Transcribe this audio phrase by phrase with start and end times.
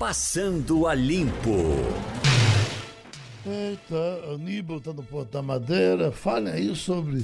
[0.00, 1.58] Passando a Limpo.
[3.46, 6.10] Eita, Aníbal está no Porto da Madeira.
[6.10, 7.22] Fale aí sobre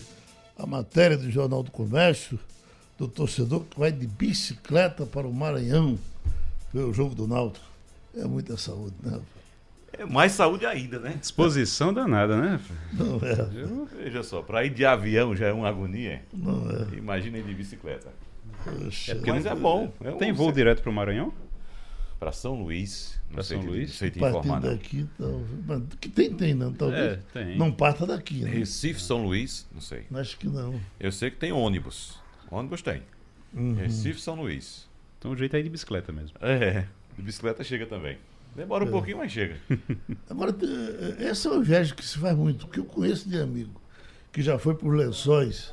[0.58, 2.38] a matéria do Jornal do Comércio
[2.98, 5.98] do torcedor que vai de bicicleta para o Maranhão
[6.70, 7.64] ver o jogo do Náutico.
[8.14, 9.20] É muita saúde, né?
[9.94, 11.16] É mais saúde ainda, né?
[11.18, 12.60] Disposição danada, né?
[12.92, 14.02] Não é.
[14.04, 16.22] Veja só, para ir de avião já é uma agonia.
[16.30, 16.94] Não é.
[16.98, 18.12] Imagina ir de bicicleta.
[18.62, 19.12] Poxa.
[19.12, 19.90] É porque Mas não- é bom.
[20.04, 21.32] É Tem um- voo direto para o Maranhão?
[22.18, 23.20] Para São Luís.
[23.34, 23.88] Sei São te- Luís?
[23.90, 24.70] Não sei te Partindo informar, não.
[24.72, 25.82] daqui, talvez.
[26.00, 26.72] Que tem, tem, não.
[26.72, 27.02] Talvez.
[27.12, 27.58] É, tem.
[27.58, 28.50] Não parta daqui, né?
[28.50, 30.04] Recife, São Luís, não sei.
[30.14, 30.80] Acho que não.
[30.98, 32.18] Eu sei que tem ônibus.
[32.50, 33.02] Ônibus tem.
[33.52, 33.74] Uhum.
[33.74, 34.88] Recife, São Luís.
[35.18, 36.36] Então o jeito é ir de bicicleta mesmo.
[36.40, 36.86] É.
[37.16, 38.16] De bicicleta chega também.
[38.54, 38.88] Demora É.
[38.88, 39.56] um pouquinho, mas chega.
[40.30, 40.54] Agora,
[41.18, 43.78] eh, essa é uma viagem que se faz muito, que eu conheço de amigo,
[44.32, 45.70] que já foi por lençóis,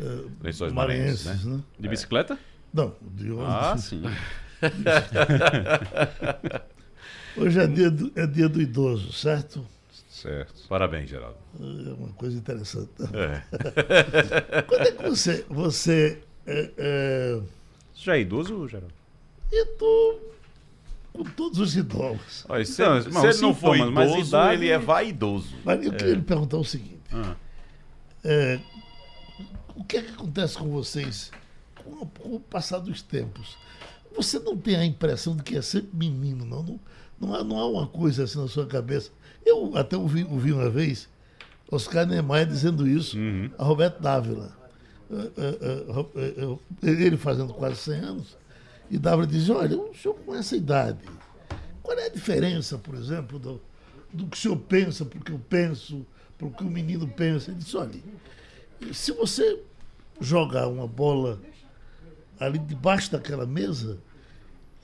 [0.00, 1.62] eh, Lençóis maranhenses, maranhenses, né?
[1.78, 2.38] De bicicleta?
[2.72, 3.46] Não, de ônibus.
[3.54, 4.02] Ah, sim.
[7.36, 9.66] Hoje é dia, do, é dia do idoso, certo?
[10.08, 10.54] Certo.
[10.68, 11.36] Parabéns, Geraldo.
[11.60, 12.90] É uma coisa interessante.
[13.12, 13.42] É.
[14.66, 15.44] Quando é que você.
[15.48, 17.40] você é, é,
[17.94, 18.94] Você já é idoso, Geraldo?
[19.52, 20.18] eu tô
[21.12, 22.44] com todos os idosos.
[22.48, 25.54] Olha, se, Não, se não, ele não for sintomas, mas idoso, idade- ele é vaidoso.
[25.64, 27.36] Mas eu queria lhe perguntar o seguinte: Ah.
[28.24, 28.58] é,
[29.74, 31.30] o que é que acontece com vocês
[31.84, 33.56] com, com o passar dos tempos?
[34.16, 36.62] Você não tem a impressão de que é sempre menino, não?
[36.62, 36.80] Não,
[37.20, 39.10] não, há, não há uma coisa assim na sua cabeça.
[39.44, 41.08] Eu até ouvi, ouvi uma vez
[41.70, 43.16] Oscar Niemeyer dizendo isso
[43.58, 44.56] a Roberto Dávila.
[45.92, 48.36] Ro- é, é, ele fazendo quase 100 anos.
[48.90, 51.00] E Dávila diz: Olha, o senhor com essa idade,
[51.82, 53.60] qual é a diferença, por exemplo, do,
[54.12, 56.04] do que o senhor pensa para o que eu penso,
[56.38, 57.50] para o que o menino pensa?
[57.50, 58.00] Ele disse: Olha,
[58.92, 59.60] se você
[60.20, 61.38] jogar uma bola
[62.38, 63.98] ali debaixo daquela mesa,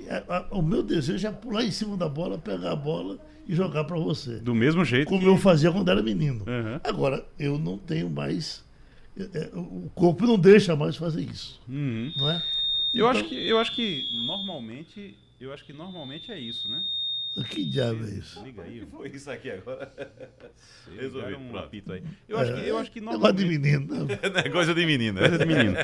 [0.08, 3.54] a- a- o meu desejo é pular em cima da bola, pegar a bola e
[3.54, 4.38] jogar para você.
[4.38, 5.26] Do mesmo jeito Como que...
[5.26, 6.40] eu fazia quando era menino.
[6.46, 6.80] Uhum.
[6.84, 8.64] Agora, eu não tenho mais.
[9.18, 11.60] é, é, O corpo não deixa mais fazer isso.
[11.68, 12.12] Uhum.
[12.16, 12.36] Não é?
[12.94, 15.16] Eu, Então- acho que, eu acho que normalmente...
[15.40, 16.82] Eu acho que normalmente é isso, né?
[17.48, 18.42] Que diabo é isso?
[18.44, 18.86] Liga aí.
[18.90, 19.90] Foi isso aqui agora.
[20.98, 22.02] Resolvi um apito aí.
[22.28, 23.58] Eu acho que, eu acho que Negócio de normalmente...
[23.58, 24.04] menino.
[24.04, 24.18] né?
[24.44, 25.20] É coisa de menina.
[25.20, 25.76] Coisa de menino.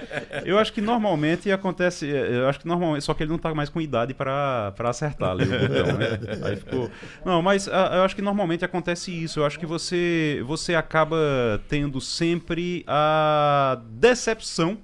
[0.44, 2.06] Eu acho que normalmente acontece.
[2.06, 3.03] Eu acho que normalmente.
[3.03, 6.19] Só que ele não tá mais com idade pra pra acertar ali o botão, né?
[6.44, 6.91] Aí ficou.
[7.25, 9.41] Não, mas ah, eu acho que normalmente acontece isso.
[9.41, 11.16] Eu acho que você, você acaba
[11.69, 14.78] tendo sempre a decepção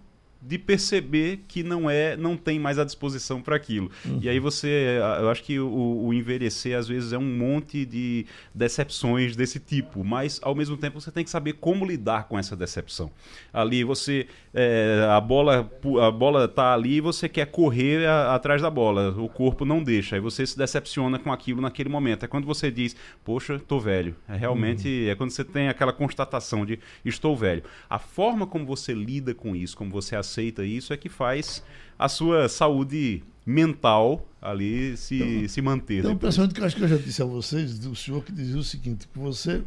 [0.47, 3.91] de perceber que não é, não tem mais a disposição para aquilo.
[4.21, 8.27] E aí você, eu acho que o, o envelhecer às vezes é um monte de
[8.55, 12.55] decepções desse tipo, mas ao mesmo tempo você tem que saber como lidar com essa
[12.57, 13.11] decepção.
[13.53, 15.71] Ali você, é, a bola,
[16.03, 19.83] a bola tá ali e você quer correr a- atrás da bola, o corpo não
[19.83, 22.25] deixa, aí você se decepciona com aquilo naquele momento.
[22.25, 22.95] É quando você diz,
[23.25, 24.15] poxa, tô velho.
[24.29, 27.63] É realmente é quando você tem aquela constatação de estou velho.
[27.89, 31.63] A forma como você lida com isso, como você aceita isso, é que faz
[31.99, 36.05] a sua saúde mental ali se, se manter.
[36.05, 36.35] Um depois.
[36.35, 38.65] pensamento que eu acho que eu já disse a vocês, do senhor que dizia o
[38.65, 39.63] seguinte, que você.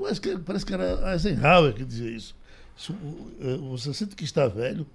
[0.00, 2.34] Mas que, parece que era Eisenhower que dizia isso.
[3.40, 4.86] Eh, Você sente que está velho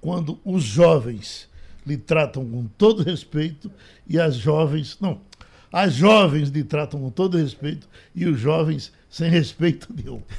[0.00, 1.48] quando os jovens
[1.86, 3.70] lhe tratam com todo respeito
[4.06, 4.96] e as jovens.
[5.00, 5.20] Não.
[5.72, 10.22] As jovens lhe tratam com todo respeito e os jovens sem respeito nenhum.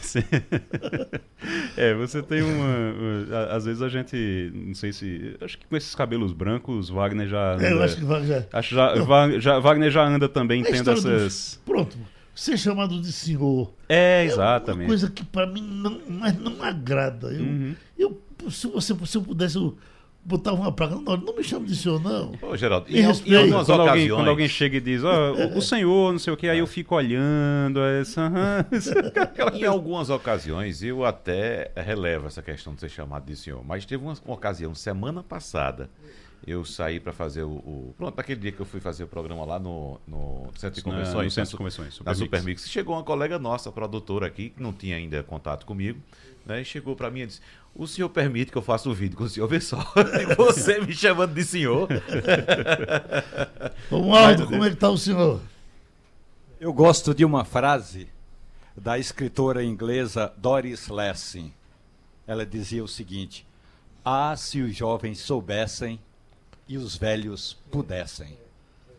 [1.78, 3.48] É, você tem uma.
[3.56, 4.52] Às vezes a gente.
[4.54, 5.36] Não sei se.
[5.42, 7.66] Acho que com esses cabelos brancos, Wagner já anda.
[7.66, 8.44] É, eu acho que vai já.
[8.52, 11.60] acho já, Va- já- Wagner já anda também tendo essas.
[11.66, 11.98] Pronto.
[12.36, 13.74] Ser chamado de senhor.
[13.88, 14.88] É, É uma exatamente.
[14.88, 17.28] coisa que para mim não, mas não agrada.
[17.32, 17.76] Eu, Uhum.
[17.98, 19.78] eu, se, você, se eu pudesse eu
[20.24, 22.34] botar uma placa, não, não me chame de senhor, não.
[22.42, 23.40] Ô, Geraldo, Me em, respeita.
[23.40, 24.20] algumas Quando alguém, ocasiões...
[24.20, 26.68] quando alguém chega e diz, ó, o, o senhor, não sei o que, aí eu
[26.68, 28.30] fico olhando, essa.
[29.22, 33.86] aquela Em algumas ocasiões eu até relevo essa questão de ser chamado de senhor, mas
[33.86, 35.90] teve uma, uma ocasião, semana passada,
[36.46, 39.44] eu saí para fazer o, o- Pronto, naquele dia que eu fui fazer o programa
[39.46, 41.26] lá no, no Centro de Na- Convenções.
[41.26, 42.20] no Centro na de Convenções, Na Supermix.
[42.40, 42.70] Supermix.
[42.70, 46.00] Chegou uma colega nossa, produtora aqui, que não tinha ainda contato comigo,
[46.50, 46.62] né?
[46.62, 47.40] E chegou para mim e disse:
[47.74, 49.48] O senhor permite que eu faça o vídeo com o senhor?
[49.52, 49.78] Vê só,
[50.38, 51.88] você me chamando de senhor.
[53.90, 55.42] Romualdo, como é que está o senhor?
[56.60, 58.08] Eu gosto de uma frase
[58.76, 61.54] da escritora inglesa Doris Lessing.
[62.28, 63.46] Ela dizia o seguinte:
[64.04, 66.00] Ah, se os jovens soubessem
[66.68, 68.38] e os velhos pudessem.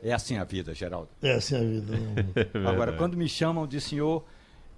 [0.02, 1.08] É assim a vida, Geraldo.
[1.22, 1.92] É assim a vida.
[2.54, 4.24] não- Agora, quando me chamam de senhor,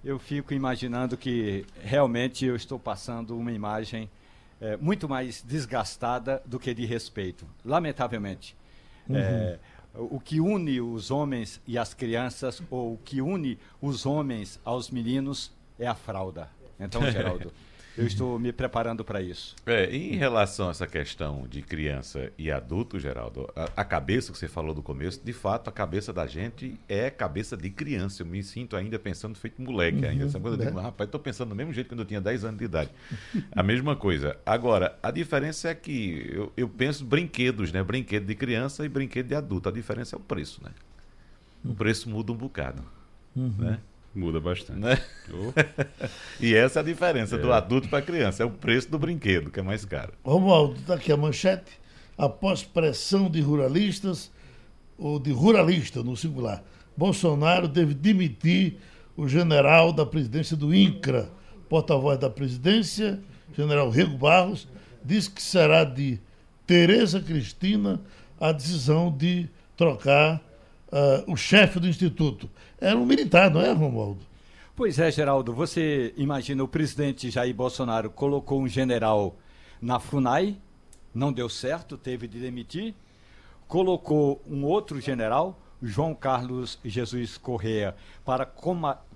[0.03, 4.09] eu fico imaginando que realmente eu estou passando uma imagem
[4.59, 7.45] eh, muito mais desgastada do que de respeito.
[7.63, 8.55] Lamentavelmente.
[9.09, 9.57] Eh,
[9.93, 14.89] o que une os homens e as crianças, ou o que une os homens aos
[14.89, 16.49] meninos, é a fralda.
[16.79, 17.53] Então, Geraldo,
[17.97, 19.55] eu estou me preparando para isso.
[19.65, 24.37] É, em relação a essa questão de criança e adulto, Geraldo, a, a, cabeça que
[24.37, 28.23] você falou do começo, de fato, a cabeça da gente é cabeça de criança.
[28.23, 30.23] Eu me sinto ainda pensando feito moleque uhum, ainda.
[30.23, 30.81] Eu digo, né?
[30.81, 32.89] rapaz, estou pensando do mesmo jeito quando eu tinha 10 anos de idade.
[33.51, 34.37] A mesma coisa.
[34.45, 37.83] Agora, a diferença é que eu, eu penso brinquedos, né?
[37.83, 39.69] Brinquedo de criança e brinquedo de adulto.
[39.69, 40.71] A diferença é o preço, né?
[41.63, 42.83] O preço muda um bocado,
[43.35, 43.53] uhum.
[43.57, 43.79] né?
[44.15, 44.79] Muda bastante.
[44.79, 45.01] Né?
[45.31, 45.51] Oh.
[46.39, 47.39] e essa é a diferença é.
[47.39, 50.13] do adulto para a criança, é o preço do brinquedo, que é mais caro.
[50.23, 51.81] Romualdo, está aqui a manchete.
[52.15, 54.31] Após pressão de ruralistas,
[54.97, 56.63] ou de ruralista no singular,
[56.95, 58.77] Bolsonaro deve demitir
[59.17, 61.29] o general da presidência do INCRA.
[61.67, 63.19] Porta-voz da presidência,
[63.55, 64.67] general Rego Barros,
[65.03, 66.19] diz que será de
[66.67, 67.99] Tereza Cristina
[68.39, 70.41] a decisão de trocar
[70.93, 72.49] uh, o chefe do instituto.
[72.79, 74.21] Era um militar, não é, Romualdo?
[74.75, 75.53] Pois é, Geraldo.
[75.53, 79.35] Você imagina o presidente Jair Bolsonaro colocou um general
[79.81, 80.57] na FUNAI,
[81.13, 82.93] não deu certo, teve de demitir.
[83.67, 88.45] Colocou um outro general, João Carlos Jesus Correa, para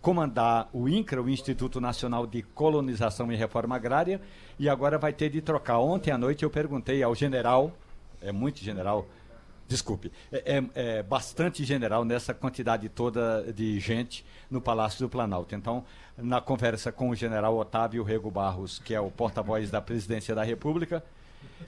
[0.01, 4.19] comandar o INCRA, o Instituto Nacional de Colonização e Reforma Agrária,
[4.59, 5.80] e agora vai ter de trocar.
[5.80, 7.71] Ontem à noite eu perguntei ao general,
[8.21, 9.07] é muito general,
[9.68, 15.54] desculpe, é, é, é, bastante general nessa quantidade toda de gente no Palácio do Planalto.
[15.54, 15.84] Então,
[16.18, 20.44] na conversa com o general Otávio Rego Barros, que é o porta-voz da presidência da
[20.44, 21.04] República,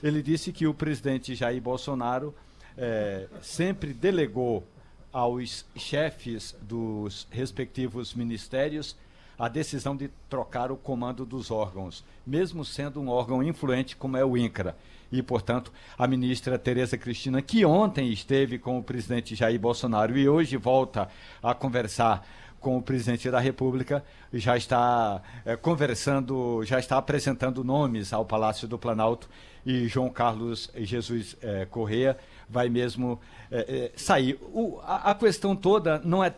[0.02, 2.34] ele disse que o presidente Jair Bolsonaro
[2.76, 4.66] é, sempre delegou
[5.12, 8.96] aos chefes dos respectivos ministérios
[9.38, 14.24] a decisão de trocar o comando dos órgãos, mesmo sendo um órgão influente como é
[14.24, 14.76] o INCRA
[15.10, 20.28] e, portanto, a ministra Tereza Cristina, que ontem esteve com o presidente Jair Bolsonaro e
[20.28, 21.08] hoje volta
[21.42, 22.26] a conversar
[22.60, 28.68] com o presidente da República, já está é, conversando, já está apresentando nomes ao Palácio
[28.68, 29.28] do Planalto
[29.64, 32.16] e João Carlos Jesus é, Correia
[32.48, 33.18] vai mesmo
[33.50, 34.38] é, sair.
[34.52, 36.34] O, a, a, questão toda não é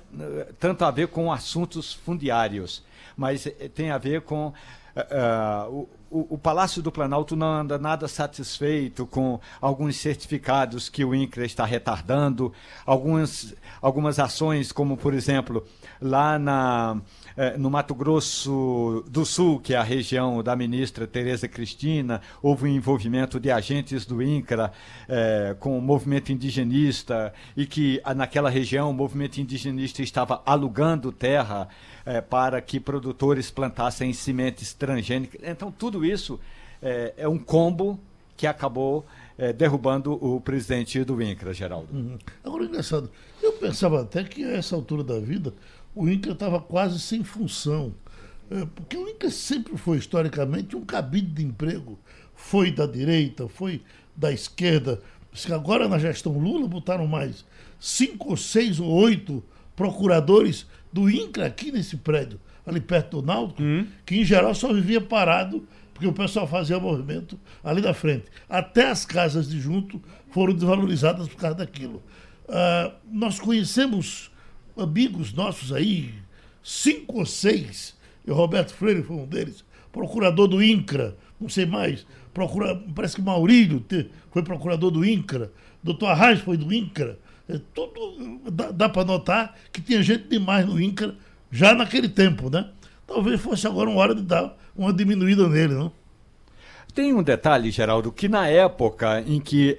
[0.60, 2.84] tanto a ver com assuntos fundiários,
[3.16, 4.52] mas tem a ver com
[6.12, 11.46] o, o, Palácio do Planalto não anda nada satisfeito com alguns certificados que o INCRA
[11.46, 12.52] está retardando,
[12.84, 15.66] algumas, algumas ações, como, por exemplo,
[16.00, 16.98] lá na,
[17.36, 22.64] eh, no Mato Grosso do Sul, que é a região da ministra Tereza Cristina, houve
[22.64, 24.72] um envolvimento de agentes do INCRA
[25.08, 31.68] eh, com o movimento indigenista e que naquela região o movimento indigenista estava alugando terra
[32.04, 35.40] é, para que produtores plantassem sementes transgênicas.
[35.42, 36.38] Então, tudo isso
[36.80, 37.98] é, é um combo
[38.36, 39.06] que acabou
[39.38, 41.88] é, derrubando o presidente do INCRA, Geraldo.
[41.92, 42.18] Uhum.
[42.44, 43.10] Agora, engraçado,
[43.42, 45.54] eu pensava até que a essa altura da vida
[45.94, 47.94] o INCRA estava quase sem função.
[48.50, 51.98] É, porque o INCRA sempre foi, historicamente, um cabide de emprego.
[52.34, 53.82] Foi da direita, foi
[54.16, 55.00] da esquerda.
[55.50, 57.44] Agora, na gestão Lula, botaram mais
[57.78, 59.42] cinco ou seis ou oito
[59.74, 63.86] procuradores do INCRA aqui nesse prédio, ali perto do Náutico, uhum.
[64.04, 68.24] que em geral só vivia parado, porque o pessoal fazia movimento ali da frente.
[68.48, 70.00] Até as casas de junto
[70.30, 72.02] foram desvalorizadas por causa daquilo.
[72.48, 74.31] Uh, nós conhecemos
[74.76, 76.14] amigos nossos aí,
[76.62, 81.66] cinco ou seis, e o Roberto Freire foi um deles, procurador do INCRA, não sei
[81.66, 83.84] mais, procura, parece que Maurílio
[84.30, 87.18] foi procurador do INCRA, doutor Arraes foi do INCRA,
[87.48, 91.14] é, tudo dá, dá para notar que tinha gente demais no INCRA
[91.50, 92.68] já naquele tempo, né?
[93.06, 95.92] Talvez fosse agora uma hora de dar uma diminuída nele, não?
[96.94, 99.78] Tem um detalhe, Geraldo, que na época em que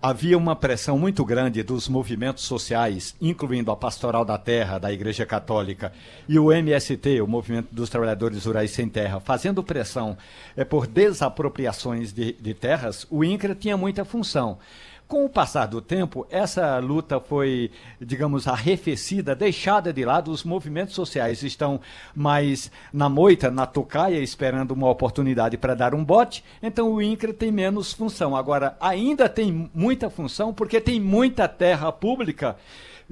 [0.00, 5.26] havia uma pressão muito grande dos movimentos sociais, incluindo a Pastoral da Terra, da Igreja
[5.26, 5.92] Católica,
[6.28, 10.16] e o MST, o Movimento dos Trabalhadores Rurais Sem Terra, fazendo pressão
[10.56, 14.58] é, por desapropriações de, de terras, o INCRA tinha muita função.
[15.12, 20.30] Com o passar do tempo, essa luta foi, digamos, arrefecida, deixada de lado.
[20.30, 21.78] Os movimentos sociais estão
[22.16, 26.42] mais na moita, na tocaia, esperando uma oportunidade para dar um bote.
[26.62, 28.34] Então o INCRA tem menos função.
[28.34, 32.56] Agora, ainda tem muita função porque tem muita terra pública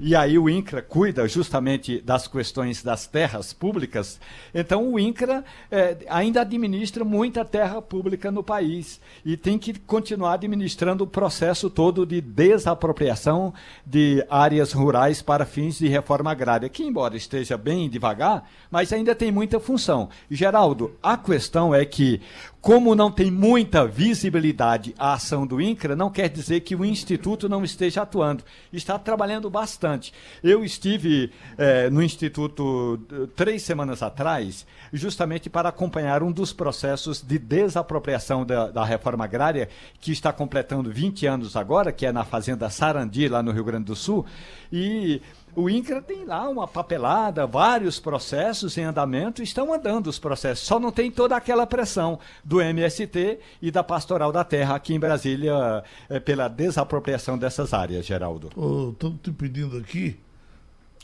[0.03, 4.19] e aí o INCRA cuida justamente das questões das terras públicas,
[4.55, 10.35] então o INCRA é, ainda administra muita terra pública no país e tem que continuar
[10.35, 13.53] administrando o processo todo de desapropriação
[13.85, 19.15] de áreas rurais para fins de reforma agrária, que embora esteja bem devagar, mas ainda
[19.15, 20.09] tem muita função.
[20.31, 22.21] Geraldo, a questão é que
[22.61, 27.49] como não tem muita visibilidade a ação do INCRA, não quer dizer que o Instituto
[27.49, 28.45] não esteja atuando.
[28.71, 30.13] Está trabalhando bastante.
[30.43, 37.23] Eu estive eh, no Instituto eh, três semanas atrás, justamente para acompanhar um dos processos
[37.23, 42.25] de desapropriação da, da reforma agrária, que está completando 20 anos agora, que é na
[42.25, 44.27] Fazenda Sarandi, lá no Rio Grande do Sul.
[44.71, 45.23] E
[45.55, 50.79] o INCRA tem lá uma papelada, vários processos em andamento, estão andando os processos, só
[50.79, 55.83] não tem toda aquela pressão do MST e da Pastoral da Terra aqui em Brasília
[56.09, 58.49] é, pela desapropriação dessas áreas, Geraldo.
[58.93, 60.19] Estou te pedindo aqui,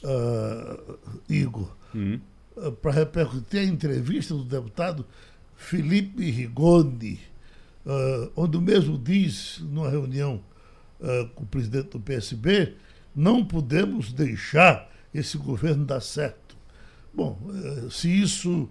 [0.04, 0.98] uh,
[1.28, 2.20] Igor, hum.
[2.56, 5.04] uh, para repercutir a entrevista do deputado
[5.56, 7.20] Felipe Rigoni,
[7.84, 10.40] uh, onde o mesmo diz, numa reunião
[11.34, 12.74] com o presidente do PSB,
[13.16, 16.54] não podemos deixar esse governo dar certo.
[17.14, 18.68] Bom, eh, se isso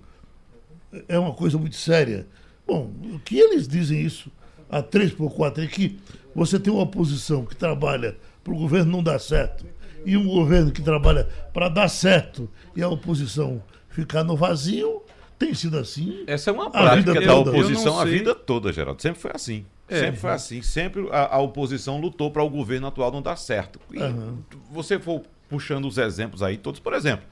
[1.07, 2.27] é uma coisa muito séria.
[2.65, 4.31] Bom, o que eles dizem isso
[4.69, 5.97] a 3 por 4 é que
[6.33, 9.65] você tem uma oposição que trabalha para o governo não dar certo
[10.05, 15.01] e um governo que trabalha para dar certo e a oposição ficar no vazio,
[15.39, 16.23] tem sido assim.
[16.27, 19.01] Essa é uma prática da oposição a vida toda, Geraldo.
[19.01, 19.65] Sempre foi assim.
[19.87, 20.61] É, sempre foi assim.
[20.61, 23.79] Sempre a, a oposição lutou para o governo atual não dar certo.
[23.91, 24.39] E uhum.
[24.71, 27.25] você for puxando os exemplos aí, todos, por exemplo,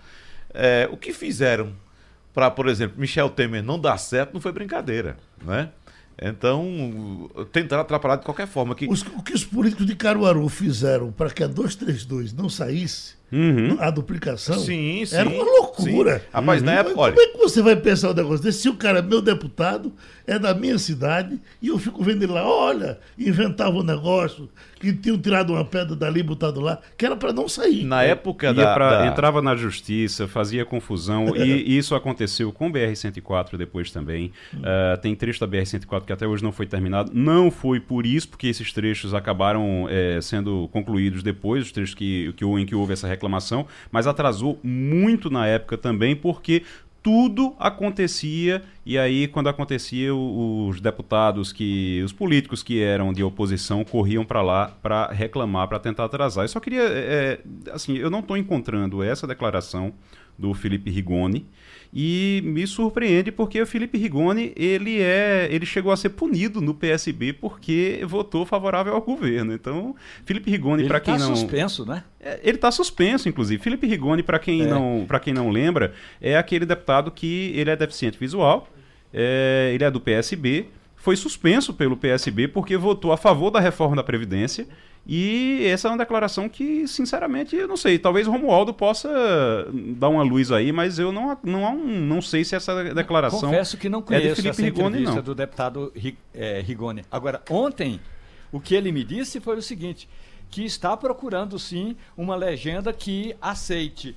[0.53, 1.73] é, o que fizeram
[2.33, 5.69] para, por exemplo, Michel Temer não dar certo não foi brincadeira, né?
[6.21, 8.75] Então, tentaram atrapalhar de qualquer forma.
[8.75, 8.87] Que...
[8.87, 13.77] Os, o que os políticos de Caruaru fizeram para que a 232 não saísse, Uhum.
[13.79, 16.19] A duplicação sim, sim, era uma loucura.
[16.19, 16.25] Sim.
[16.31, 16.65] Rapaz, uhum.
[16.67, 17.15] na época, olha...
[17.15, 18.59] Como é que você vai pensar um negócio desse?
[18.59, 19.91] Se o cara é meu deputado,
[20.27, 24.47] é da minha cidade, e eu fico vendo ele lá, olha, inventava um negócio,
[24.91, 27.83] que tinham tirado uma pedra dali e botado lá, que era para não sair.
[27.83, 32.71] Na época da, pra, da, Entrava na justiça, fazia confusão, e isso aconteceu com o
[32.71, 34.31] BR-104 depois também.
[34.53, 37.11] Uh, tem trecho da BR-104 que até hoje não foi terminado.
[37.13, 42.33] Não foi por isso, porque esses trechos acabaram é, sendo concluídos depois, os trechos que,
[42.33, 46.63] que, em que houve essa reclamação reclamação, mas atrasou muito na época também, porque
[47.03, 53.83] tudo acontecia e aí quando acontecia os deputados que os políticos que eram de oposição
[53.83, 56.45] corriam para lá para reclamar para tentar atrasar.
[56.45, 57.41] Eu só queria é,
[57.71, 59.93] assim eu não estou encontrando essa declaração
[60.39, 61.45] do Felipe Rigoni
[61.95, 66.73] e me surpreende porque o Felipe Rigoni, ele é, ele chegou a ser punido no
[66.73, 69.53] PSB porque votou favorável ao governo.
[69.53, 69.95] Então,
[70.25, 72.03] Felipe Rigoni para quem tá não suspenso, né?
[72.19, 73.61] É, ele está suspenso, inclusive.
[73.61, 74.65] Felipe Rigoni, para quem é.
[74.65, 78.67] não, para quem não lembra, é aquele deputado que ele é deficiente visual,
[79.13, 83.95] é, ele é do PSB, foi suspenso pelo PSB porque votou a favor da reforma
[83.95, 84.65] da previdência
[85.05, 87.99] e essa é uma declaração que, sinceramente, eu não sei.
[87.99, 89.09] Talvez o Romualdo possa
[89.97, 93.49] dar uma luz aí, mas eu não, não, não sei se essa declaração.
[93.49, 95.21] Confesso que não conheço é de Felipe essa Rigoni, não.
[95.21, 95.91] do deputado
[96.33, 97.03] é, Rigoni.
[97.11, 97.99] Agora, ontem,
[98.49, 100.07] o que ele me disse foi o seguinte:
[100.49, 104.15] que está procurando sim uma legenda que aceite,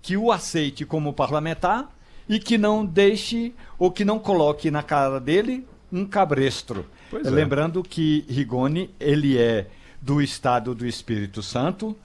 [0.00, 1.90] que o aceite como parlamentar
[2.28, 6.86] e que não deixe ou que não coloque na cara dele um cabresto.
[7.12, 7.30] É.
[7.30, 9.66] Lembrando que Rigoni, ele é
[10.04, 11.96] do Estado do Espírito Santo.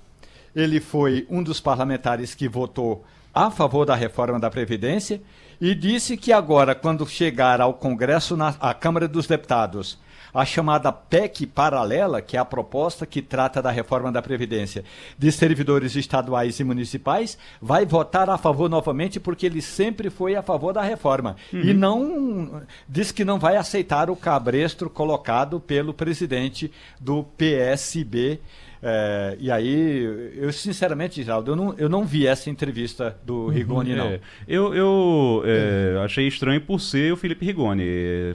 [0.56, 5.22] Ele foi um dos parlamentares que votou a favor da reforma da Previdência
[5.60, 10.00] e disse que agora, quando chegar ao Congresso, na à Câmara dos Deputados,
[10.33, 14.83] a chamada PEC paralela, que é a proposta que trata da reforma da Previdência
[15.17, 20.41] de servidores estaduais e municipais, vai votar a favor novamente porque ele sempre foi a
[20.41, 21.36] favor da reforma.
[21.51, 21.62] Uhum.
[21.62, 28.39] E não diz que não vai aceitar o cabresto colocado pelo presidente do PSB.
[28.81, 33.50] É, e aí, eu sinceramente, Geraldo, eu não, eu não vi essa entrevista do uhum.
[33.50, 34.07] Rigoni, não.
[34.07, 37.83] É, eu eu é, achei estranho por ser o Felipe Rigoni.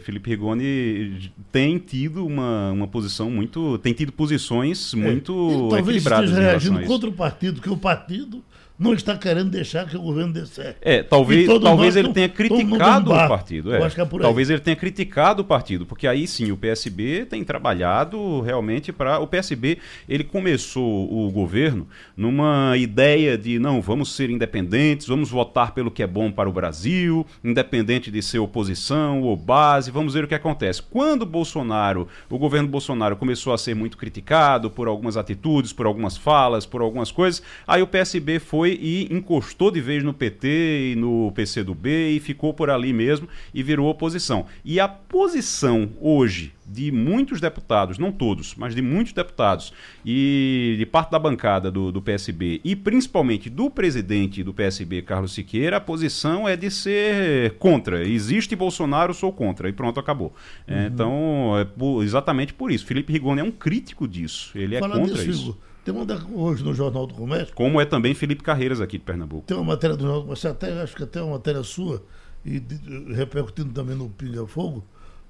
[0.00, 3.78] Felipe Rigoni tem tido uma, uma posição muito.
[3.78, 6.30] tem tido posições é, muito é, equilibradas.
[6.30, 8.44] Talvez esteja reagindo contra o partido, que o partido
[8.76, 10.78] não está querendo deixar que o governo dê certo.
[10.82, 13.72] É, talvez, talvez ele tenha criticado o partido.
[13.72, 13.80] É.
[13.80, 18.92] é talvez ele tenha criticado o partido, porque aí sim o PSB tem trabalhado realmente
[18.92, 19.78] para o PSB.
[20.08, 26.02] Ele começou o governo numa ideia de não, vamos ser independentes, vamos votar pelo que
[26.02, 30.34] é bom para o Brasil, independente de ser oposição ou base, vamos ver o que
[30.34, 30.82] acontece.
[30.82, 36.16] Quando Bolsonaro, o governo Bolsonaro começou a ser muito criticado por algumas atitudes, por algumas
[36.16, 40.96] falas, por algumas coisas, aí o PSB foi e encostou de vez no PT e
[40.96, 44.46] no PCdoB e ficou por ali mesmo e virou oposição.
[44.64, 49.72] E a posição hoje de muitos deputados, não todos, mas de muitos deputados
[50.04, 55.34] e de parte da bancada do, do PSB e principalmente do presidente do PSB, Carlos
[55.34, 58.06] Siqueira, a posição é de ser contra.
[58.06, 59.68] Existe Bolsonaro, sou contra.
[59.68, 60.34] E pronto, acabou.
[60.66, 60.80] É, uhum.
[60.80, 62.86] É, então, é por, exatamente por isso.
[62.86, 64.50] Felipe Rigoni é um crítico disso.
[64.54, 65.58] Ele é contra disso, isso.
[65.84, 67.54] Tem uma hoje no Jornal do Comércio.
[67.54, 69.46] Como é também Felipe Carreiras aqui de Pernambuco.
[69.46, 72.02] Tem uma matéria do Jornal do Comércio, até, acho que até uma matéria sua,
[72.42, 74.82] e de, repercutindo também no Pinga Fogo,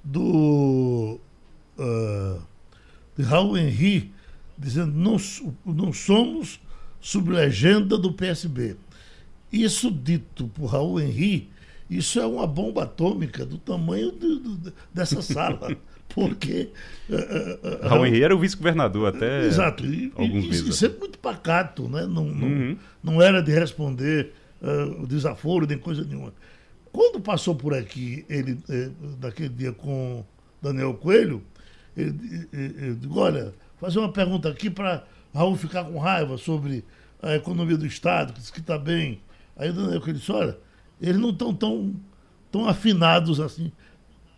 [0.04, 1.18] do
[1.76, 2.40] uh,
[3.16, 4.12] de Raul Henry,
[4.56, 5.16] dizendo não,
[5.64, 6.60] não somos
[7.00, 8.76] sob legenda do PSB.
[9.52, 11.50] Isso dito por Raul Henry,
[11.98, 15.76] isso é uma bomba atômica do tamanho de, de, dessa sala.
[16.08, 16.70] Porque.
[17.08, 19.46] Uh, uh, Raul Henry era o vice-governador até.
[19.46, 19.84] Exato.
[19.84, 20.68] E, alguns e, meses.
[20.68, 22.02] E sempre muito pacato, né?
[22.02, 22.76] não, não, uhum.
[23.02, 24.32] não era de responder
[24.62, 26.32] uh, desaforo nem coisa nenhuma.
[26.92, 30.24] Quando passou por aqui, ele, eh, daquele dia com
[30.62, 31.42] Daniel Coelho,
[31.96, 36.84] eu digo, olha, fazer uma pergunta aqui para Raul ficar com raiva sobre
[37.20, 39.20] a economia do Estado, que diz que está bem.
[39.56, 40.56] Aí o Daniel Coelho disse, olha,
[41.00, 41.94] eles não estão tão,
[42.50, 43.70] tão afinados assim.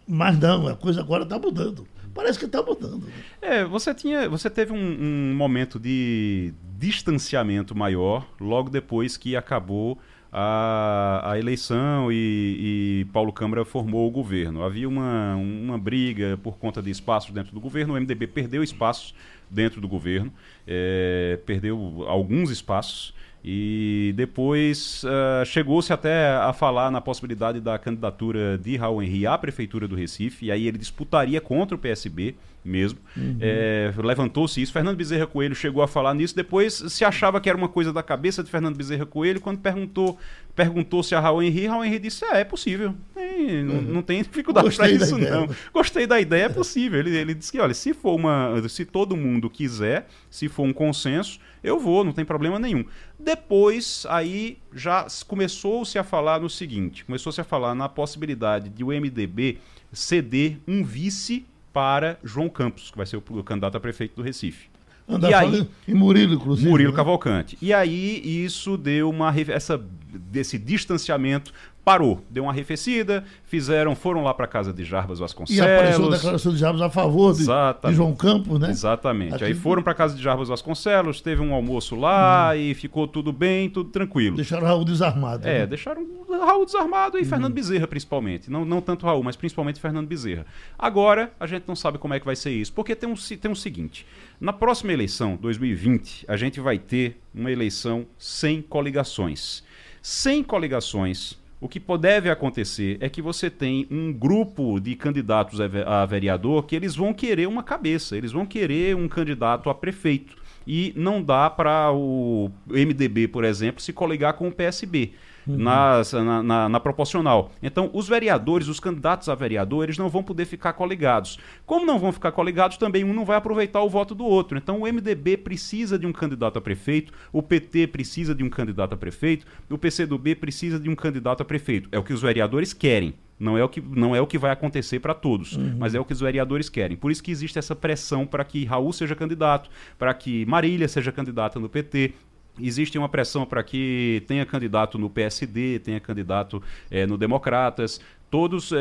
[0.06, 1.86] Mas não, a coisa agora está mudando.
[2.14, 3.06] Parece que está mudando.
[3.06, 3.12] Né?
[3.42, 9.98] É, você tinha, você teve um, um momento de distanciamento maior logo depois que acabou
[10.32, 14.62] a, a eleição e, e, Paulo Câmara formou o governo.
[14.62, 17.94] Havia uma, uma briga por conta de espaços dentro do governo.
[17.94, 19.14] O MDB perdeu espaços
[19.50, 20.32] dentro do governo,
[20.66, 23.14] é, perdeu alguns espaços.
[23.48, 29.38] E depois uh, chegou-se até a falar na possibilidade da candidatura de Raul Henry à
[29.38, 32.34] Prefeitura do Recife, e aí ele disputaria contra o PSB
[32.64, 32.98] mesmo.
[33.16, 33.38] Uhum.
[33.40, 34.72] É, Levantou-se isso.
[34.72, 36.34] Fernando Bezerra Coelho chegou a falar nisso.
[36.34, 39.40] Depois se achava que era uma coisa da cabeça de Fernando Bezerra Coelho.
[39.40, 40.18] Quando perguntou
[40.54, 42.94] perguntou-se a Raul Henry, Raul Henry disse: É, é possível.
[43.14, 43.82] É, não, uhum.
[43.82, 45.48] não, tem dificuldade para isso, não.
[45.72, 46.98] Gostei da ideia, é possível.
[46.98, 48.60] Ele, ele disse que, olha, se for uma.
[48.68, 52.84] Se todo mundo quiser, se for um consenso, eu vou, não tem problema nenhum.
[53.18, 58.88] Depois, aí já começou-se a falar no seguinte: começou-se a falar na possibilidade de o
[58.88, 59.58] MDB
[59.92, 64.68] ceder um vice para João Campos, que vai ser o candidato a prefeito do Recife.
[65.08, 66.68] Andar e aí, e Murilo, inclusive.
[66.68, 66.96] Murilo né?
[66.96, 67.56] Cavalcante.
[67.62, 69.80] E aí isso deu uma essa
[70.12, 71.52] desse distanciamento
[71.86, 75.64] parou, deu uma arrefecida, fizeram, foram lá para casa de Jarbas Vasconcelos.
[75.64, 78.70] E apareceu a declaração de Jarbas a favor de, de João Campos, né?
[78.70, 79.36] Exatamente.
[79.36, 79.44] Aqui...
[79.44, 82.56] Aí foram para casa de Jarbas Vasconcelos, teve um almoço lá hum.
[82.56, 84.34] e ficou tudo bem, tudo tranquilo.
[84.34, 85.46] Deixaram Raul desarmado.
[85.46, 85.66] É, né?
[85.68, 87.28] deixaram Raul desarmado e uhum.
[87.28, 88.50] Fernando Bezerra principalmente.
[88.50, 90.44] Não, não tanto Raul, mas principalmente Fernando Bezerra.
[90.76, 93.48] Agora, a gente não sabe como é que vai ser isso, porque tem um, tem
[93.48, 94.04] um seguinte,
[94.40, 99.62] na próxima eleição, 2020, a gente vai ter uma eleição sem coligações.
[100.02, 106.04] Sem coligações, o que deve acontecer é que você tem um grupo de candidatos a
[106.04, 110.36] vereador que eles vão querer uma cabeça, eles vão querer um candidato a prefeito.
[110.66, 115.12] E não dá para o MDB, por exemplo, se coligar com o PSB
[115.46, 115.56] uhum.
[115.56, 117.50] nas, na, na, na, proporcional.
[117.62, 121.38] Então, os vereadores, os candidatos a vereador, eles não vão poder ficar coligados.
[121.64, 124.58] Como não vão ficar coligados, também um não vai aproveitar o voto do outro.
[124.58, 128.94] Então, o MDB precisa de um candidato a prefeito, o PT precisa de um candidato
[128.94, 131.88] a prefeito, o PCdoB precisa de um candidato a prefeito.
[131.92, 133.14] É o que os vereadores querem.
[133.38, 135.76] Não é o que, não é o que vai acontecer para todos, uhum.
[135.78, 136.96] mas é o que os vereadores querem.
[136.96, 141.12] Por isso que existe essa pressão para que Raul seja candidato, para que Marília seja
[141.12, 142.14] candidata no PT,
[142.58, 148.00] Existe uma pressão para que tenha candidato no PSD, tenha candidato é, no Democratas.
[148.30, 148.72] Todos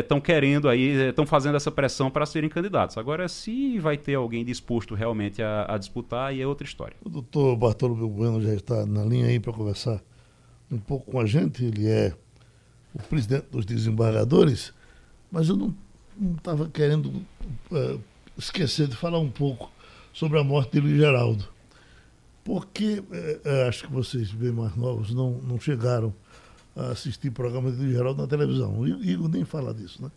[0.00, 2.98] estão é, querendo aí, estão fazendo essa pressão para serem candidatos.
[2.98, 6.96] Agora, se vai ter alguém disposto realmente a, a disputar, aí é outra história.
[7.04, 10.02] O doutor Bartolomeu Bueno já está na linha aí para conversar
[10.70, 11.64] um pouco com a gente.
[11.64, 12.14] Ele é
[12.94, 14.72] o presidente dos desembargadores,
[15.30, 15.74] mas eu não
[16.36, 17.06] estava querendo
[17.70, 18.00] uh,
[18.36, 19.70] esquecer de falar um pouco
[20.12, 21.57] sobre a morte de Luiz Geraldo
[22.48, 23.04] porque
[23.44, 26.14] é, acho que vocês bem mais novos não, não chegaram
[26.74, 28.78] a assistir programa de Geraldo na televisão.
[28.78, 30.10] O Igor nem fala disso, né?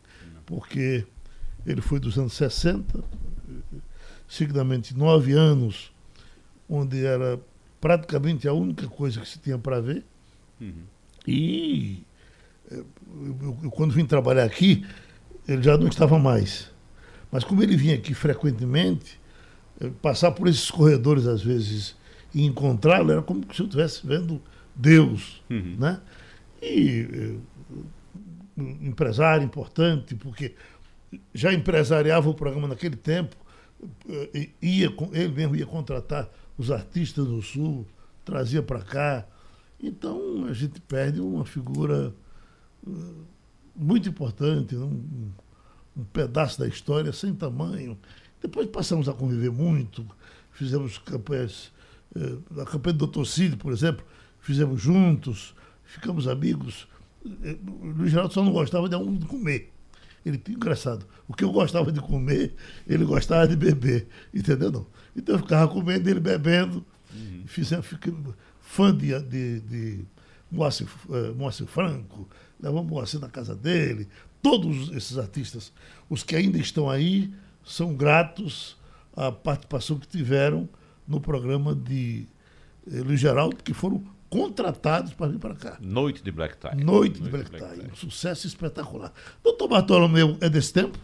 [0.45, 1.05] Porque
[1.65, 3.03] ele foi dos anos 60,
[4.29, 5.91] seguidamente nove anos,
[6.69, 7.37] onde era
[7.81, 10.05] praticamente a única coisa que se tinha para ver.
[10.61, 10.83] Uhum.
[11.27, 12.01] E
[12.71, 12.87] eu,
[13.41, 14.87] eu, eu, quando vim trabalhar aqui,
[15.45, 16.71] ele já não estava mais.
[17.29, 19.19] Mas como ele vinha aqui frequentemente,
[20.01, 21.99] passar por esses corredores, às vezes,
[22.33, 24.41] e encontrá-lo, era como se eu estivesse vendo
[24.75, 25.41] Deus.
[25.49, 25.75] Uhum.
[25.79, 26.01] Né?
[26.61, 27.37] E
[28.57, 30.55] um empresário importante, porque
[31.33, 33.35] já empresariava o programa naquele tempo,
[34.61, 37.85] ia, ele mesmo ia contratar os artistas do Sul,
[38.23, 39.25] trazia para cá.
[39.81, 42.13] Então a gente perde uma figura
[43.75, 45.31] muito importante, um,
[45.97, 47.97] um pedaço da história sem tamanho.
[48.41, 50.05] Depois passamos a conviver muito,
[50.51, 51.71] fizemos campanhas,
[52.15, 53.25] eh, a campanha do Dr.
[53.25, 54.05] Cid, por exemplo,
[54.39, 56.87] fizemos juntos, ficamos amigos.
[57.43, 59.71] Eh, o Luiz Geraldo só não gostava de um comer.
[60.25, 61.05] Ele engraçado.
[61.27, 62.53] O que eu gostava de comer,
[62.87, 64.07] ele gostava de beber.
[64.33, 64.71] Entendeu?
[64.71, 64.87] Não?
[65.15, 66.85] Então eu ficava comendo ele bebendo.
[67.13, 67.43] Uhum.
[67.45, 68.13] Fizemos, fiquei
[68.59, 70.05] fã de, de, de
[70.51, 74.07] Moacir, uh, Moacir Franco, levamos Moacir na casa dele.
[74.41, 75.71] Todos esses artistas,
[76.09, 78.77] os que ainda estão aí, são gratos
[79.15, 80.69] à participação que tiveram
[81.07, 82.27] no programa de
[82.87, 85.77] eh, Luiz Geraldo, que foram contratados para vir para cá.
[85.81, 86.69] Noite de Black Tie.
[86.71, 87.83] Noite, Noite de Black, Black Tie.
[87.83, 87.91] Tie.
[87.91, 89.13] Um sucesso espetacular.
[89.43, 90.97] Doutor Bartolomeu, é desse tempo?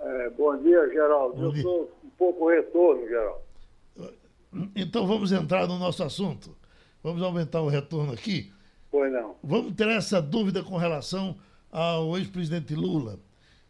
[0.00, 1.36] É, bom dia, Geraldo.
[1.36, 3.44] Bom Eu sou um pouco retorno, Geraldo.
[4.76, 6.54] Então vamos entrar no nosso assunto.
[7.02, 8.52] Vamos aumentar o retorno aqui.
[8.90, 9.34] Pois não.
[9.42, 11.36] Vamos ter essa dúvida com relação
[11.72, 13.18] ao ex-presidente Lula.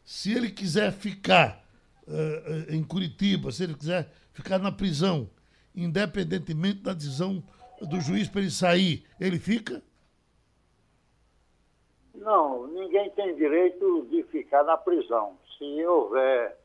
[0.05, 1.64] Se ele quiser ficar
[2.07, 5.29] uh, em Curitiba, se ele quiser ficar na prisão,
[5.75, 7.43] independentemente da decisão
[7.81, 9.83] do juiz para ele sair, ele fica?
[12.15, 15.37] Não, ninguém tem direito de ficar na prisão.
[15.59, 16.57] Se houver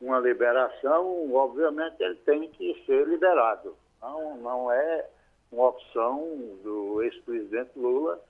[0.00, 3.76] uma liberação, obviamente ele tem que ser liberado.
[4.00, 5.06] Não, não é
[5.52, 6.20] uma opção
[6.62, 8.20] do ex-presidente Lula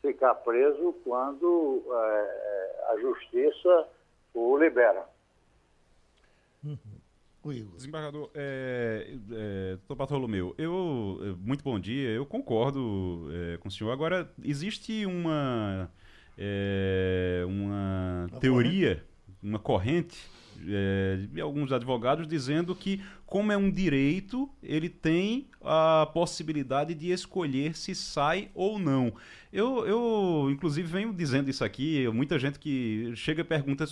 [0.00, 3.88] ficar preso quando é, a justiça
[4.34, 5.06] o libera.
[6.64, 6.76] Uhum.
[7.76, 13.70] Desembargador, é, é, doutor Bartolomeu, eu, é, muito bom dia, eu concordo é, com o
[13.70, 13.90] senhor.
[13.90, 15.90] Agora, existe uma,
[16.38, 19.04] é, uma teoria,
[19.42, 20.16] uma corrente
[20.68, 27.10] é, de alguns advogados dizendo que, como é um direito, ele tem a possibilidade de
[27.10, 29.12] escolher se sai ou não.
[29.52, 33.84] Eu, eu inclusive, venho dizendo isso aqui, muita gente que chega e pergunta,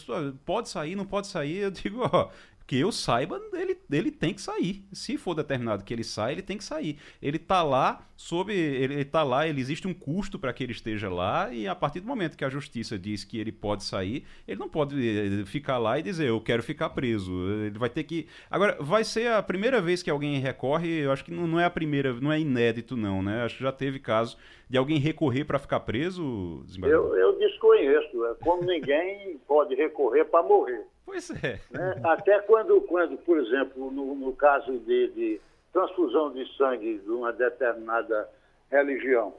[0.44, 1.56] pode sair, não pode sair?
[1.56, 2.30] Eu digo, ó,
[2.70, 4.84] que eu saiba, ele, ele tem que sair.
[4.92, 6.98] Se for determinado que ele saia, ele tem que sair.
[7.20, 8.54] Ele está lá sob.
[8.54, 11.98] Ele está lá, ele existe um custo para que ele esteja lá, e a partir
[11.98, 15.78] do momento que a justiça diz que ele pode sair, ele não pode eh, ficar
[15.78, 17.32] lá e dizer, eu quero ficar preso.
[17.66, 18.28] Ele vai ter que.
[18.48, 21.64] Agora, vai ser a primeira vez que alguém recorre, eu acho que não, não é
[21.64, 23.42] a primeira, não é inédito, não, né?
[23.42, 24.36] Acho que já teve caso
[24.68, 28.26] de alguém recorrer para ficar preso, eu, eu desconheço.
[28.26, 30.86] É como ninguém pode recorrer para morrer.
[31.04, 31.60] Pois é.
[31.70, 32.00] Né?
[32.04, 35.40] Até quando, quando, por exemplo, no, no caso de, de,
[35.72, 38.28] transfusão de sangue de uma determinada
[38.70, 39.34] religião,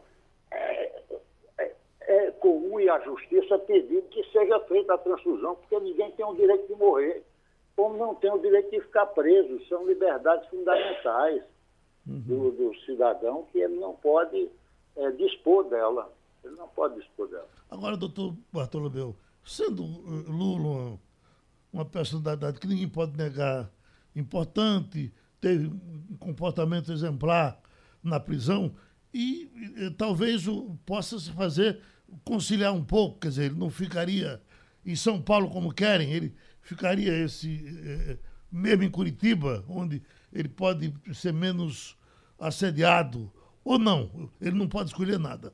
[0.51, 1.01] é,
[1.57, 6.25] é, é, comum e a justiça pedir que seja feita a transfusão, porque ninguém tem
[6.25, 7.23] o direito de morrer,
[7.75, 9.65] como não tem o direito de ficar preso.
[9.67, 11.41] São liberdades fundamentais
[12.07, 12.19] uhum.
[12.21, 14.49] do, do, cidadão que ele não pode
[14.95, 16.11] é, dispor dela.
[16.43, 17.47] Ele não pode dispor dela.
[17.69, 20.99] Agora, doutor Bartolomeu, sendo uh, Lula
[21.71, 23.71] uma personalidade que ninguém pode negar,
[24.15, 27.59] importante, teve um comportamento exemplar
[28.03, 28.73] na prisão,
[29.13, 31.79] e, e talvez o, possa se fazer
[32.23, 34.41] conciliar um pouco, quer dizer, ele não ficaria
[34.85, 38.17] em São Paulo como querem, ele ficaria esse eh,
[38.51, 40.01] mesmo em Curitiba, onde
[40.33, 41.97] ele pode ser menos
[42.39, 43.31] assediado,
[43.63, 45.53] ou não, ele não pode escolher nada.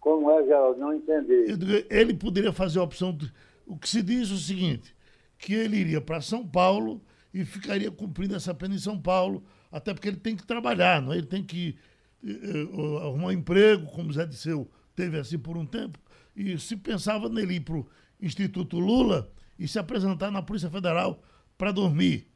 [0.00, 0.80] Como é, Geraldo?
[0.80, 1.56] Não entendi.
[1.88, 3.32] Ele poderia fazer a opção de
[3.66, 4.94] o que se diz é o seguinte,
[5.38, 9.94] que ele iria para São Paulo e ficaria cumprindo essa pena em São Paulo, até
[9.94, 11.18] porque ele tem que trabalhar, não é?
[11.18, 11.76] ele tem que
[12.22, 15.98] uh, arrumar um emprego, como Zé Disseu teve assim por um tempo,
[16.36, 17.88] e se pensava nele ir para o
[18.20, 21.22] Instituto Lula e se apresentar na Polícia Federal
[21.56, 22.28] para dormir.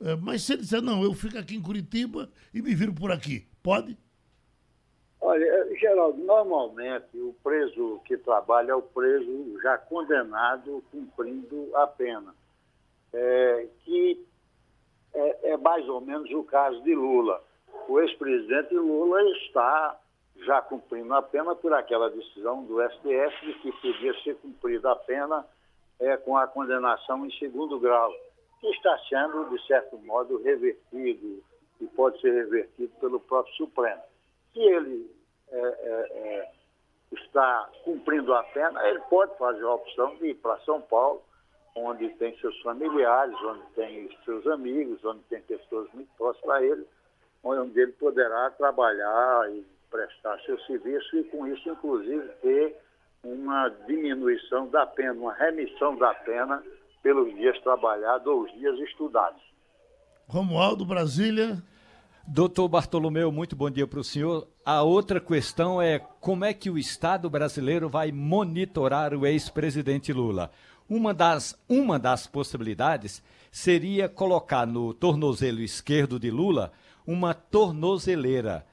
[0.00, 3.10] Uh, mas se ele disser, não, eu fico aqui em Curitiba e me viro por
[3.10, 3.96] aqui, pode?
[5.32, 11.86] Olha, eh, Geraldo, normalmente o preso que trabalha é o preso já condenado cumprindo a
[11.86, 12.34] pena,
[13.14, 14.26] é, que
[15.14, 17.42] é, é, mais ou menos o caso de Lula.
[17.88, 19.98] O ex-presidente Lula está
[20.44, 24.96] já cumprindo a pena por aquela decisão do STF de que podia ser cumprida a
[24.96, 25.46] pena
[25.98, 28.12] é, com a condenação em segundo grau,
[28.60, 31.42] que está sendo, de certo modo, revertido
[31.80, 34.02] e pode ser revertido pelo próprio Supremo
[34.52, 35.10] se ele
[35.52, 36.52] é, é, é,
[37.12, 41.22] está cumprindo a pena, ele pode fazer a opção de ir para São Paulo
[41.74, 46.86] onde tem seus familiares, onde tem seus amigos, onde tem pessoas muito próximas a ele,
[47.42, 52.76] onde ele poderá trabalhar e prestar seu serviço e, com isso, inclusive, ter
[53.24, 56.62] uma diminuição da pena, uma remissão da pena
[57.02, 59.42] pelos dias trabalhados ou os dias estudados.
[60.28, 61.62] Romualdo, Brasília.
[62.26, 64.46] Doutor Bartolomeu, muito bom dia para o senhor.
[64.64, 70.52] A outra questão é como é que o Estado brasileiro vai monitorar o ex-presidente Lula?
[70.88, 76.72] Uma das, uma das possibilidades seria colocar no tornozelo esquerdo de Lula
[77.04, 78.64] uma tornozeleira.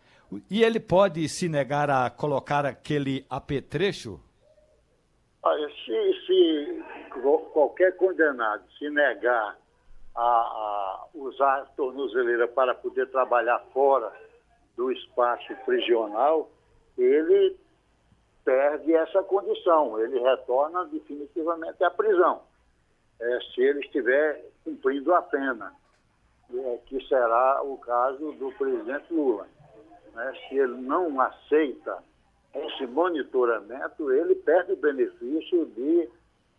[0.49, 4.19] E ele pode se negar a colocar aquele apetrecho?
[5.41, 6.83] Olha, se, se
[7.51, 9.57] qualquer condenado se negar
[10.15, 14.11] a, a usar a tornozeleira para poder trabalhar fora
[14.75, 16.49] do espaço prisional,
[16.97, 17.57] ele
[18.43, 22.41] perde essa condição, ele retorna definitivamente à prisão,
[23.19, 25.73] é, se ele estiver cumprindo a pena,
[26.53, 29.47] é, que será o caso do presidente Lula.
[30.13, 30.33] Né?
[30.47, 32.03] Se ele não aceita
[32.53, 36.09] esse monitoramento, ele perde o benefício de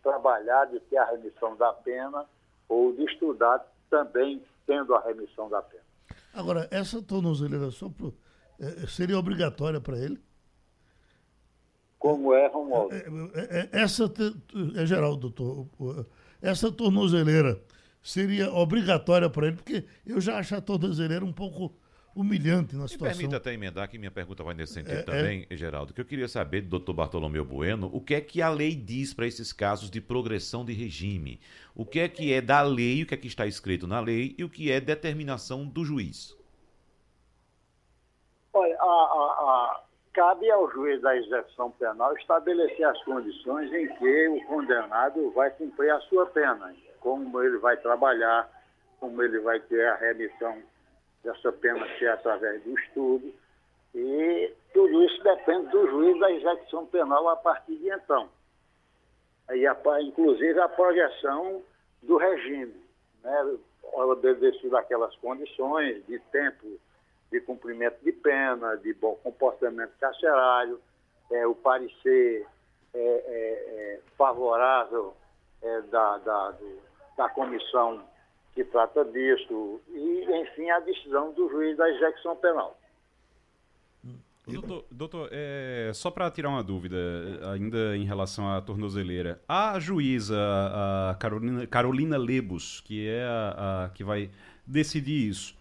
[0.01, 2.25] trabalhar, de ter a remissão da pena
[2.71, 5.83] ou de estudar também tendo a remissão da pena.
[6.33, 8.15] Agora, essa tornozeleira pro,
[8.57, 10.17] é, seria obrigatória para ele?
[11.99, 12.95] Como é, Romualdo?
[12.95, 14.11] É, é, é essa,
[14.75, 15.67] é geral, doutor,
[16.41, 17.61] essa tornozeleira
[18.01, 21.75] seria obrigatória para ele, porque eu já acho a tornozeleira um pouco
[22.15, 23.07] humilhante na situação.
[23.07, 25.55] Me permita até emendar que minha pergunta vai nesse sentido é, também, é...
[25.55, 28.75] Geraldo, que eu queria saber do doutor Bartolomeu Bueno, o que é que a lei
[28.75, 31.39] diz para esses casos de progressão de regime?
[31.75, 34.35] O que é que é da lei, o que é que está escrito na lei
[34.37, 36.37] e o que é determinação do juiz?
[38.53, 44.27] Olha, a, a, a cabe ao juiz da execução penal estabelecer as condições em que
[44.27, 48.49] o condenado vai cumprir a sua pena, como ele vai trabalhar,
[48.99, 50.61] como ele vai ter a remissão
[51.23, 53.33] dessa pena ser através do estudo.
[53.93, 58.29] E tudo isso depende do juiz da execução penal a partir de então.
[59.53, 61.61] E a, inclusive a projeção
[62.01, 62.73] do regime,
[63.23, 63.57] né?
[63.93, 66.79] obedecido aquelas condições de tempo
[67.31, 70.79] de cumprimento de pena, de bom comportamento carcerário,
[71.29, 72.45] é, o parecer
[72.93, 75.13] é, é, é favorável
[75.61, 76.79] é, da, da, do,
[77.17, 78.03] da comissão
[78.53, 82.77] que trata disso, e, enfim, a decisão do juiz da execução penal.
[84.47, 86.97] Doutor, doutor é, só para tirar uma dúvida,
[87.53, 92.17] ainda em relação à tornozeleira, a juíza, a Carolina, Carolina
[92.83, 94.31] que é a, a que vai
[94.65, 95.55] decidir isso,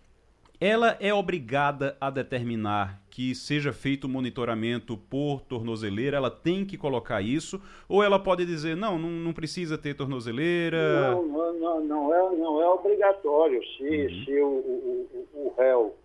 [0.61, 6.77] ela é obrigada a determinar que seja feito o monitoramento por tornozeleira, ela tem que
[6.77, 11.12] colocar isso, ou ela pode dizer, não, não, não precisa ter tornozeleira?
[11.12, 13.61] Não, não, não, não, é, não é obrigatório.
[13.77, 14.25] Se, uhum.
[14.25, 15.96] se o, o, o réu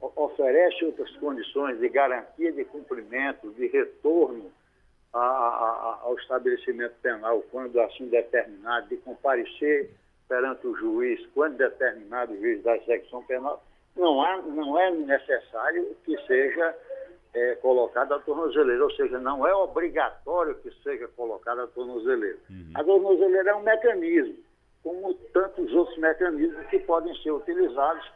[0.00, 4.50] oferece outras condições de garantia de cumprimento, de retorno
[5.12, 9.90] a, a, ao estabelecimento penal, quando assim determinado, de comparecer
[10.28, 13.62] perante o juiz, quando determinado o juiz da secção penal,
[13.96, 16.74] não, há, não é necessário que seja
[17.34, 22.38] é, colocada a tornozeleira, ou seja, não é obrigatório que seja colocada a tornozeleira.
[22.48, 22.72] Uhum.
[22.74, 24.36] A tornozeleira é um mecanismo,
[24.82, 28.08] como tantos outros mecanismos que podem ser utilizados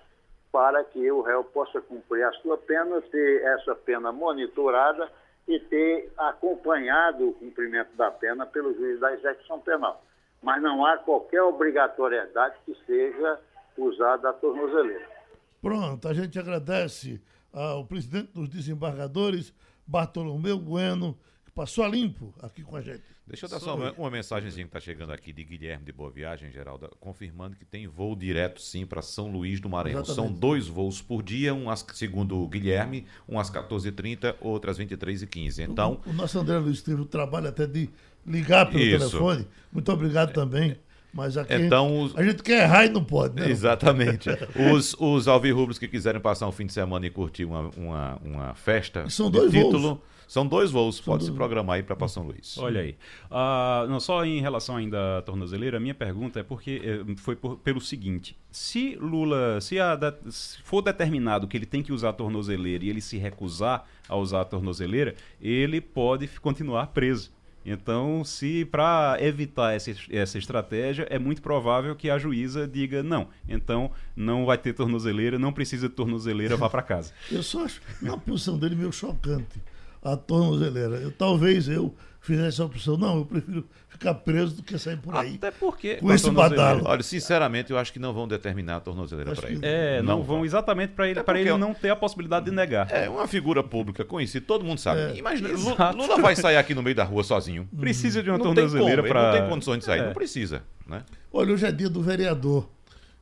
[0.52, 5.10] para que o réu possa cumprir a sua pena, ter essa pena monitorada
[5.46, 10.02] e ter acompanhado o cumprimento da pena pelo juiz da execução penal.
[10.42, 13.40] Mas não há qualquer obrigatoriedade que seja
[13.76, 15.17] usada a tornozeleira.
[15.60, 17.20] Pronto, a gente agradece
[17.52, 19.52] ao presidente dos desembargadores,
[19.86, 23.02] Bartolomeu Bueno, que passou a limpo aqui com a gente.
[23.26, 26.10] Deixa eu dar só uma, uma mensagenzinha que está chegando aqui de Guilherme de Boa
[26.10, 30.00] Viagem, Geraldo, confirmando que tem voo direto sim para São Luís do Maranhão.
[30.00, 30.32] Exatamente.
[30.32, 34.78] São dois voos por dia, um às, segundo o Guilherme, um às 14h30, outro às
[34.78, 35.68] 23h15.
[35.68, 37.90] Então, o, o nosso André Luiz teve o trabalho até de
[38.26, 38.98] ligar pelo Isso.
[39.10, 39.46] telefone.
[39.70, 40.78] Muito obrigado também.
[41.12, 42.16] Mas aqui então, os...
[42.16, 43.50] a gente quer errar e não pode, né?
[43.50, 44.28] Exatamente.
[44.72, 48.54] os, os alvirrubros que quiserem passar um fim de semana e curtir uma, uma, uma
[48.54, 49.98] festa e são dois título, voos.
[50.28, 51.32] São dois voos, são pode dois...
[51.32, 52.58] se programar aí para São Luís.
[52.58, 52.96] Olha aí.
[53.30, 57.34] Uh, não, só em relação ainda à tornozeleira, a minha pergunta é porque eh, foi
[57.34, 62.10] por, pelo seguinte: se Lula, se, a, se for determinado que ele tem que usar
[62.10, 67.30] a tornozeleira e ele se recusar a usar a tornozeleira, ele pode continuar preso.
[67.70, 73.28] Então, se para evitar essa, essa estratégia, é muito provável que a juíza diga não.
[73.46, 77.12] Então, não vai ter tornozeleira, não precisa de tornozeleira, vá para casa.
[77.31, 79.61] Eu só acho, na posição dele, meio chocante.
[80.12, 80.96] A tornozeleira.
[80.96, 82.96] Eu, talvez eu fizesse a opção.
[82.96, 85.34] Não, eu prefiro ficar preso do que sair por aí.
[85.36, 85.96] Até porque.
[85.96, 86.82] Com esse badalo.
[86.84, 89.60] Olha, sinceramente, eu acho que não vão determinar a tornozeleira para ele.
[89.62, 90.44] É, não, Não vão vão.
[90.44, 92.90] exatamente para ele, porque ele eu- não ter a possibilidade de negar.
[92.92, 95.00] É uma figura pública conhecida, todo mundo sabe.
[95.00, 95.16] É.
[95.16, 95.96] Imagina, Exato.
[95.96, 97.68] Lula vai sair aqui no meio da rua sozinho.
[97.78, 99.32] Precisa de uma Não tornozeleira para.
[99.32, 100.06] não tem condições de sair, É.
[100.06, 101.02] não precisa, né?
[101.32, 102.68] Olha, hoje é dia do vereador.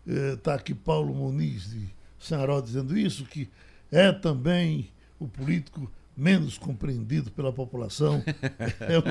[0.06, 3.48] Está aqui Paulo Muniz de Sanaró dizendo isso, que
[3.90, 8.22] é também o político menos compreendido pela população.
[8.80, 9.02] É o.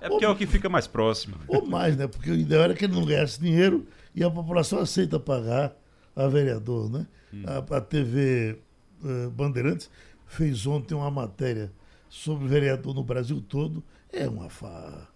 [0.00, 1.36] É porque é o que fica mais próximo.
[1.48, 2.06] Ou mais, né?
[2.06, 5.74] Porque o ideal era que ele não ganhasse dinheiro e a população aceita pagar
[6.14, 7.06] a vereador, né?
[7.46, 8.58] A, a TV
[9.04, 9.90] eh, Bandeirantes
[10.26, 11.70] fez ontem uma matéria
[12.08, 13.82] sobre vereador no Brasil todo.
[14.12, 15.08] É uma farra.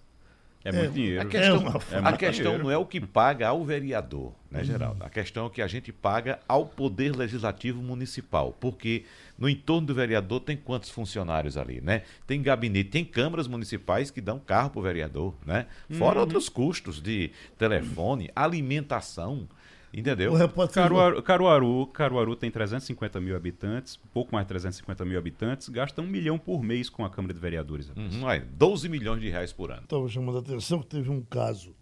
[0.62, 1.23] É muito É, dinheiro.
[1.23, 5.03] A questão, uma É a questão não é o que paga ao vereador, né, Geraldo?
[5.03, 8.55] A questão é o que a gente paga ao Poder Legislativo Municipal.
[8.61, 9.05] Porque
[9.38, 12.03] no entorno do vereador tem quantos funcionários ali, né?
[12.27, 15.66] Tem gabinete, tem câmaras municipais que dão carro para o vereador, né?
[15.92, 19.49] Fora outros custos de telefone, alimentação,
[19.92, 20.33] entendeu?
[20.33, 25.68] O repórter Caruaru, Caruaru, Caruaru tem 350 mil habitantes, pouco mais de 350 mil habitantes,
[25.68, 27.90] gasta um milhão por mês com a Câmara de Vereadores.
[27.96, 29.83] Uhum, olha, 12 milhões de reais por ano.
[29.83, 31.74] estava chamando a atenção que teve um caso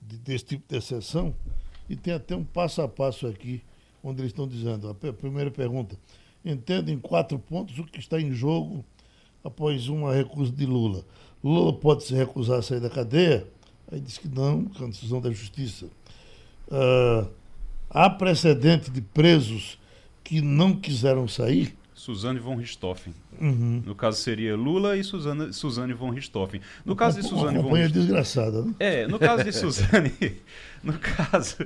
[0.00, 1.34] de- desse tipo de exceção
[1.88, 3.62] e tem até um passo a passo aqui,
[4.02, 5.96] onde eles estão dizendo, a primeira pergunta,
[6.44, 8.84] entenda em quatro pontos o que está em jogo
[9.44, 11.04] após uma recusa de Lula.
[11.42, 13.46] Lula pode se recusar a sair da cadeia?
[13.90, 15.86] Aí diz que não, que é uma decisão da justiça.
[16.72, 17.26] Ah,
[17.90, 19.78] há precedente de presos
[20.24, 21.74] que não quiseram sair?
[21.94, 23.14] Suzane von Richthofen.
[23.40, 23.82] Uhum.
[23.86, 26.60] No caso seria Lula e Suzane, Suzane von Richthofen.
[26.84, 28.06] No caso de Uma Suzane von companhia Richthofen.
[28.06, 28.74] desgraçada, né?
[28.80, 30.12] É, no caso de Suzane,
[30.82, 31.56] no caso,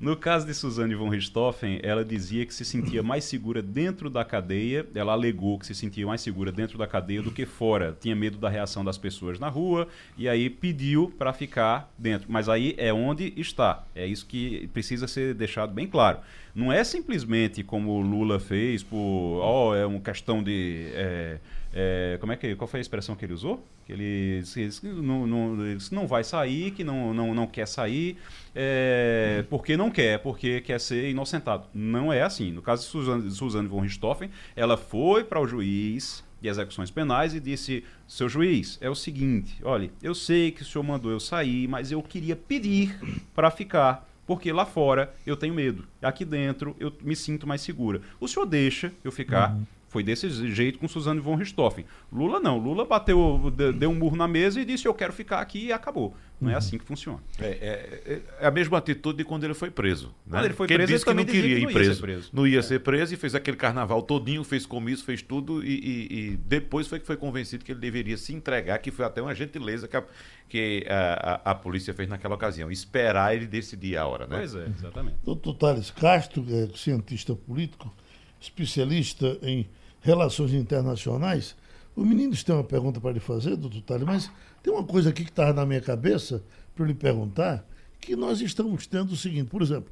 [0.00, 4.24] no caso de Suzane von Richthofen, ela dizia que se sentia mais segura dentro da
[4.24, 4.86] cadeia.
[4.94, 7.96] Ela alegou que se sentia mais segura dentro da cadeia do que fora.
[8.00, 9.86] Tinha medo da reação das pessoas na rua
[10.18, 12.30] e aí pediu para ficar dentro.
[12.30, 13.84] Mas aí é onde está.
[13.94, 16.18] É isso que precisa ser deixado bem claro.
[16.54, 21.38] Não é simplesmente como Lula fez por, ó, é uma questão de é,
[21.76, 23.66] é, como é que qual foi a expressão que ele usou?
[23.84, 25.56] Que ele disse que não, não,
[25.90, 28.16] não vai sair, que não, não, não quer sair,
[28.54, 31.66] é, porque não quer, porque quer ser inocentado.
[31.74, 32.52] Não é assim.
[32.52, 37.34] No caso de Suzane, Suzane von Richthofen, ela foi para o juiz de execuções penais
[37.34, 41.18] e disse: seu juiz, é o seguinte, olha, eu sei que o senhor mandou eu
[41.18, 42.96] sair, mas eu queria pedir
[43.34, 44.08] para ficar.
[44.26, 45.86] Porque lá fora eu tenho medo.
[46.00, 48.00] Aqui dentro eu me sinto mais segura.
[48.20, 49.58] O senhor deixa eu ficar.
[49.94, 51.84] Foi desse jeito com Suzane von Richthofen.
[52.12, 52.58] Lula não.
[52.58, 55.72] Lula bateu, de- deu um murro na mesa e disse: Eu quero ficar aqui e
[55.72, 56.16] acabou.
[56.40, 57.20] Não é assim que funciona.
[57.38, 60.08] É, é- é a mesma atitude de quando ele foi preso.
[60.26, 60.32] Né?
[60.32, 61.74] Quando ele foi Porque preso, ele disse ele que não queria que ir não ser
[61.78, 62.00] preso.
[62.00, 62.30] preso.
[62.32, 62.62] Não ia É.
[62.62, 66.88] ser preso e fez aquele carnaval todinho, fez comício, fez tudo e, e- e depois
[66.88, 69.96] foi que foi convencido que ele deveria se entregar, que foi até uma gentileza que
[69.96, 70.02] a,
[70.48, 72.68] que a, a- a polícia fez naquela ocasião.
[72.68, 74.38] Esperar ele decidir a hora, né?
[74.38, 75.16] Pois é, exatamente.
[75.24, 77.94] Doutor Thales Castro, é cientista político,
[78.40, 79.66] especialista em
[80.04, 81.56] relações internacionais.
[81.96, 84.30] O menino tem uma pergunta para lhe fazer, doutor Thales, mas
[84.62, 86.44] tem uma coisa aqui que estava na minha cabeça
[86.76, 87.66] para lhe perguntar,
[88.00, 89.90] que nós estamos tendo o seguinte, por exemplo,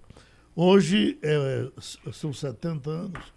[0.55, 1.66] hoje é,
[2.12, 3.33] são 70 anos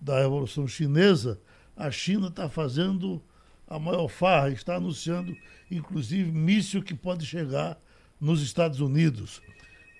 [0.00, 1.40] da Revolução Chinesa,
[1.76, 3.20] a China está fazendo
[3.66, 5.36] a maior farra, está anunciando,
[5.70, 7.80] inclusive, míssil que pode chegar
[8.20, 9.42] nos Estados Unidos.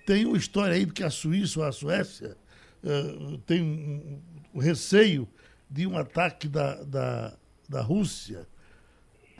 [0.05, 2.37] Tem uma história aí de que a Suíça ou a Suécia
[2.83, 4.21] eh, tem um,
[4.53, 5.27] um receio
[5.73, 7.33] de um ataque da, da,
[7.67, 8.45] da Rússia.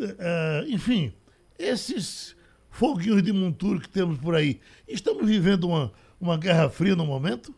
[0.01, 1.13] Eh, enfim,
[1.59, 2.35] esses
[2.71, 7.53] foguinhos de monturo que temos por aí, estamos vivendo uma, uma guerra fria no momento?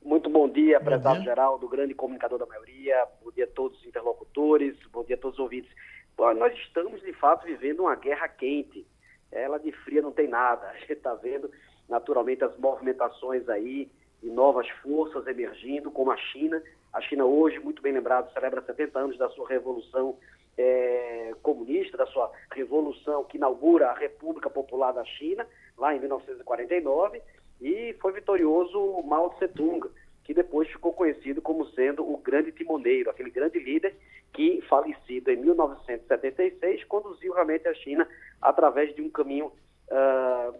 [0.00, 1.20] Muito bom dia, prezado.
[1.24, 3.04] Geraldo, grande comunicador da maioria.
[3.24, 5.70] Bom dia a todos os interlocutores, bom dia a todos os ouvintes.
[6.16, 8.86] Bom, nós estamos, de fato, vivendo uma guerra quente.
[9.32, 10.68] Ela de fria não tem nada.
[10.70, 11.50] A gente está vendo,
[11.88, 13.90] naturalmente, as movimentações aí
[14.22, 16.62] de novas forças emergindo, como a China.
[16.96, 20.16] A China hoje, muito bem lembrado, celebra 70 anos da sua revolução
[20.56, 27.20] eh, comunista, da sua revolução que inaugura a República Popular da China, lá em 1949
[27.60, 29.86] e foi vitorioso Mao Tse Tung,
[30.24, 33.94] que depois ficou conhecido como sendo o grande timoneiro, aquele grande líder
[34.32, 38.08] que, falecido em 1976, conduziu realmente a China
[38.40, 39.52] através de um caminho
[39.90, 40.50] ah,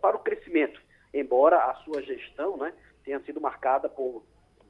[0.00, 0.80] para o crescimento,
[1.12, 2.72] embora a sua gestão né,
[3.04, 4.22] tenha sido marcada por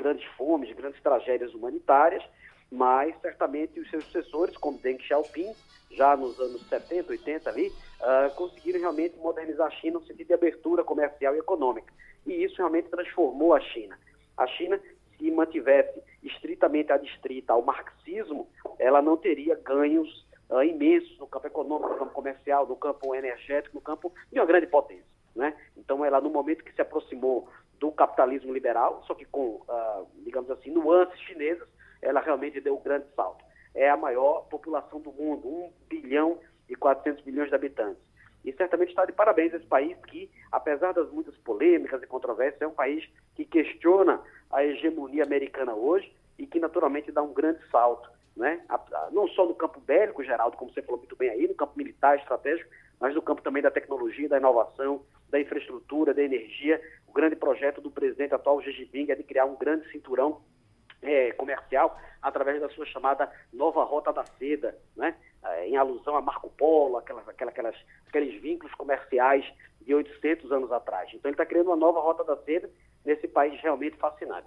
[0.02, 2.22] grandes fomes, grandes tragédias humanitárias,
[2.70, 5.54] mas certamente os seus sucessores, como Deng Xiaoping,
[5.92, 10.34] já nos anos 70, 80 ali, ah, conseguiram realmente modernizar a China no sentido de
[10.34, 11.92] abertura comercial e econômica.
[12.26, 13.98] E isso realmente transformou a China.
[14.36, 14.80] A China,
[15.18, 21.90] se mantivesse estritamente adstrita ao marxismo, ela não teria ganhos uh, imensos no campo econômico,
[21.90, 25.12] no campo comercial, no campo energético, no campo de uma grande potência.
[25.34, 25.54] Né?
[25.76, 27.48] Então, ela, no momento que se aproximou
[27.82, 31.66] do capitalismo liberal, só que com, uh, digamos assim, nuances chinesas,
[32.00, 33.44] ela realmente deu um grande salto.
[33.74, 38.00] É a maior população do mundo, 1 bilhão e 400 milhões de habitantes.
[38.44, 42.66] E certamente está de parabéns esse país que, apesar das muitas polêmicas e controvérsias, é
[42.68, 43.04] um país
[43.34, 44.22] que questiona
[44.52, 48.62] a hegemonia americana hoje e que naturalmente dá um grande salto, né?
[49.10, 52.16] não só no campo bélico, Geraldo, como você falou muito bem aí, no campo militar
[52.16, 52.70] estratégico,
[53.00, 55.02] mas no campo também da tecnologia, da inovação,
[55.32, 56.80] da infraestrutura, da energia.
[57.12, 60.40] O grande projeto do presidente atual, Xi Jinping, é de criar um grande cinturão
[61.02, 65.14] é, comercial através da sua chamada nova rota da seda, né?
[65.44, 67.76] É, em alusão a Marco Polo, aquelas, aquelas,
[68.08, 69.44] aqueles vínculos comerciais
[69.82, 71.10] de 800 anos atrás.
[71.12, 72.70] Então ele está criando uma nova rota da seda
[73.04, 74.46] nesse país realmente fascinante.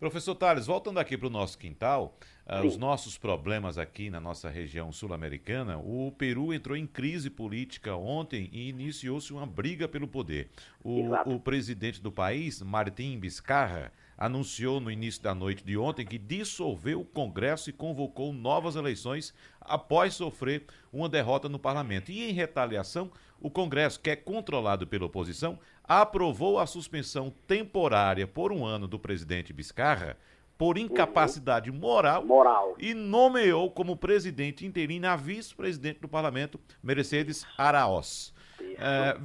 [0.00, 4.48] Professor Tales, voltando aqui para o nosso quintal, uh, os nossos problemas aqui na nossa
[4.48, 10.50] região sul-americana, o Peru entrou em crise política ontem e iniciou-se uma briga pelo poder.
[10.82, 16.18] O, o presidente do país, Martim Vizcarra, anunciou no início da noite de ontem que
[16.18, 22.12] dissolveu o Congresso e convocou novas eleições após sofrer uma derrota no parlamento.
[22.12, 28.52] E em retaliação, o Congresso, que é controlado pela oposição, aprovou a suspensão temporária por
[28.52, 30.16] um ano do presidente Biscarra
[30.56, 32.74] por incapacidade moral, moral.
[32.78, 38.32] e nomeou como presidente interino a vice-presidente do parlamento, Mercedes Araós.
[38.60, 39.16] É,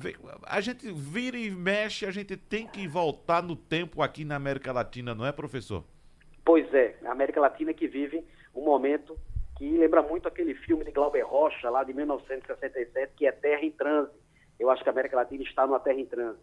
[0.43, 4.71] a gente vira e mexe, a gente tem que voltar no tempo aqui na América
[4.71, 5.83] Latina, não é, professor?
[6.43, 8.23] Pois é, a América Latina que vive
[8.55, 9.17] um momento
[9.57, 13.71] que lembra muito aquele filme de Glauber Rocha, lá de 1967, que é Terra em
[13.71, 14.11] Transe.
[14.59, 16.39] Eu acho que a América Latina está numa terra em transe.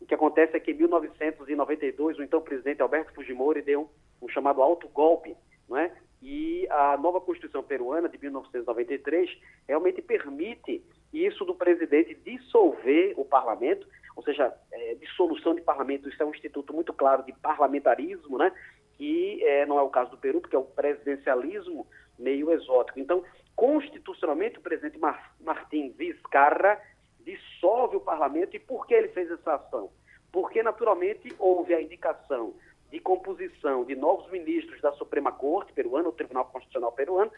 [0.00, 3.90] O que acontece é que em 1992, o então presidente Alberto Fujimori deu
[4.20, 5.36] um, chamado alto golpe,
[5.68, 5.92] não é?
[6.22, 9.30] E a nova Constituição peruana de 1993
[9.68, 10.82] realmente permite
[11.12, 16.30] isso do presidente dissolver o parlamento, ou seja, é, dissolução de parlamento, isso é um
[16.30, 18.52] instituto muito claro de parlamentarismo, né?
[18.96, 21.86] que é, não é o caso do Peru, porque é o presidencialismo
[22.18, 22.98] meio exótico.
[22.98, 23.22] Então,
[23.54, 26.80] constitucionalmente, o presidente Mar Martim Vizcarra
[27.26, 28.56] dissolve o parlamento.
[28.56, 29.90] E por que ele fez essa ação?
[30.32, 32.54] Porque, naturalmente, houve a indicação
[32.90, 37.32] de composição de novos ministros da Suprema Corte peruana, o Tribunal Constitucional peruano,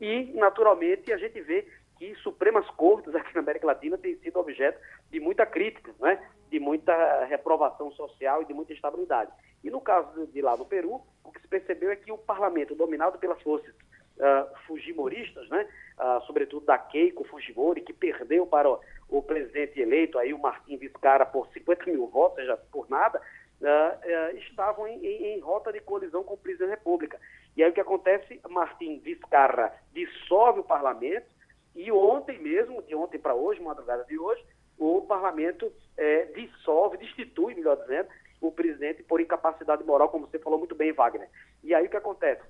[0.00, 1.66] e, naturalmente, a gente vê
[1.98, 4.80] que Supremas Cortes aqui na América Latina têm sido objeto
[5.10, 6.24] de muita crítica, né?
[6.50, 9.30] de muita reprovação social e de muita instabilidade.
[9.64, 12.74] E no caso de lá do Peru, o que se percebeu é que o parlamento,
[12.74, 13.74] dominado pelas forças
[14.22, 15.68] uh, fujimoristas, né?
[15.98, 20.76] Uh, sobretudo da Keiko Fujimori, que perdeu para o, o presidente eleito, aí o Martim
[20.76, 23.20] Vizcarra, por 50 mil votos, seja, por nada,
[23.60, 27.20] uh, estavam em, em, em, rota de colisão com o presidente da República.
[27.56, 28.40] E aí o que acontece?
[28.48, 31.26] Martim Vizcarra dissolve o parlamento,
[31.74, 34.44] e ontem mesmo, de ontem para hoje, madrugada de hoje,
[34.78, 38.08] o parlamento é, dissolve, destitui, melhor dizendo,
[38.40, 41.28] o presidente por incapacidade moral, como você falou muito bem, Wagner.
[41.62, 42.42] E aí o que acontece?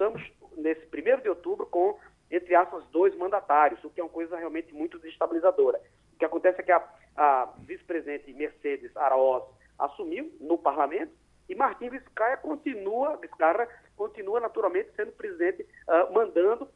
[0.00, 1.98] Estamos nesse primeiro de outubro com,
[2.30, 5.78] entre aspas, dois mandatários, o que é uma coisa realmente muito desestabilizadora.
[6.14, 6.82] O que acontece é que a,
[7.14, 9.44] a vice-presidente Mercedes Araoz
[9.78, 11.12] assumiu no parlamento
[11.50, 16.66] e Martim Vizcarra continua, Vizcarra continua naturalmente sendo presidente, uh, mandando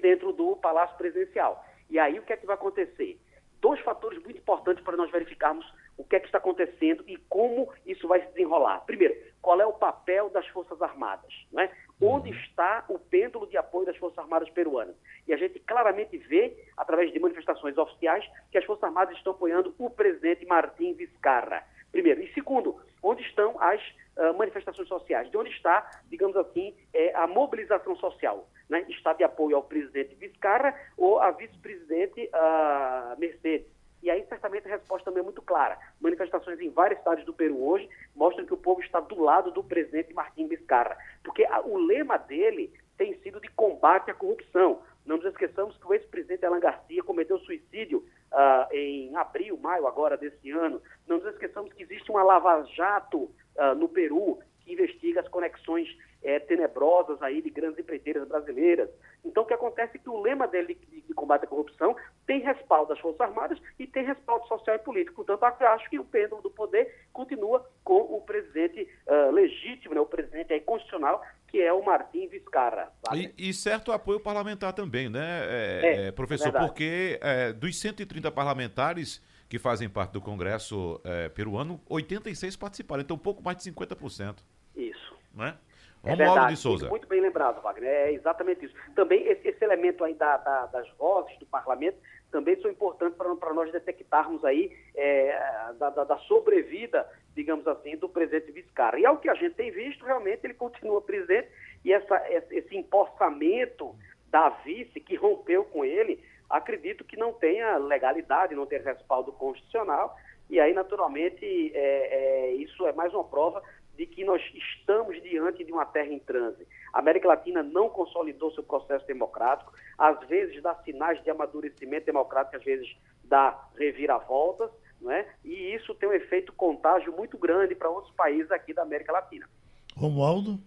[0.00, 1.64] dentro do Palácio Presidencial.
[1.90, 3.18] E aí o que é que vai acontecer?
[3.60, 7.72] Dois fatores muito importantes para nós verificarmos o que é que está acontecendo e como
[7.84, 8.80] isso vai se desenrolar.
[8.86, 11.32] Primeiro, qual é o papel das Forças Armadas?
[11.52, 11.70] Né?
[12.04, 14.96] Onde está o pêndulo de apoio das Forças Armadas peruanas?
[15.28, 19.72] E a gente claramente vê, através de manifestações oficiais, que as Forças Armadas estão apoiando
[19.78, 21.62] o presidente Martim Vizcarra.
[21.92, 22.20] Primeiro.
[22.20, 23.80] E segundo, onde estão as
[24.16, 25.30] uh, manifestações sociais?
[25.30, 28.48] De onde está, digamos assim, é, a mobilização social?
[28.68, 28.84] Né?
[28.88, 33.70] Está de apoio ao presidente Vizcarra ou à vice-presidente uh, Mercedes?
[34.02, 35.78] E aí, certamente, a resposta também é muito clara.
[36.00, 39.62] Manifestações em várias cidades do Peru hoje mostram que o povo está do lado do
[39.62, 44.82] presidente Martim Vizcarra, porque a, o lema dele tem sido de combate à corrupção.
[45.06, 47.98] Não nos esqueçamos que o ex-presidente Alan Garcia cometeu suicídio
[48.32, 50.82] uh, em abril, maio agora desse ano.
[51.06, 55.88] Não nos esqueçamos que existe uma lava-jato uh, no Peru que investiga as conexões
[56.22, 58.88] é, tenebrosas aí de grandes empreiteiras brasileiras.
[59.24, 61.94] Então, o que acontece é que o lema dele de, combate à corrupção
[62.26, 65.24] tem respaldo das Forças Armadas e tem respaldo social e político.
[65.24, 70.00] Portanto, eu acho que o pêndulo do poder continua com o presidente uh, legítimo, né,
[70.00, 72.90] o presidente aí, constitucional, que é o Martim Vizcarra.
[73.14, 76.52] E, e, certo apoio parlamentar também, né, é, é, é professor?
[76.52, 83.18] porque é, dos 130 parlamentares que fazem parte do Congresso é, peruano, 86 participaram, então
[83.18, 84.38] pouco mais de 50%.
[84.74, 85.14] Isso.
[85.34, 85.58] Né?
[85.58, 85.71] É
[86.02, 86.88] Romualdo verdade, de Souza.
[86.88, 87.88] Muito bem lembrado, Wagner.
[87.88, 88.74] É exatamente isso.
[88.94, 91.96] Também esse, esse elemento aí da, da, das vozes do parlamento
[92.32, 95.38] também são importantes para nós detectarmos aí é,
[95.78, 98.98] da, da, da, sobrevida, digamos assim, do presidente Vizcarra.
[98.98, 101.48] E ao que a gente tem visto, realmente ele continua presidente
[101.84, 103.94] e essa, esse empossamento
[104.28, 110.16] da vice que rompeu com ele, acredito que não tenha legalidade, não tenha respaldo constitucional.
[110.48, 111.44] E aí, naturalmente,
[111.74, 113.62] é, é, isso é mais uma prova
[113.96, 116.66] de que nós estamos diante de uma terra em transe.
[116.92, 122.56] A América Latina não consolidou seu processo democrático, às vezes dá sinais de amadurecimento democrático,
[122.56, 122.88] às vezes
[123.24, 124.70] dá reviravoltas,
[125.00, 125.26] não é?
[125.44, 129.48] e isso tem um efeito contágio muito grande para outros países aqui da América Latina.
[129.96, 130.58] Romualdo?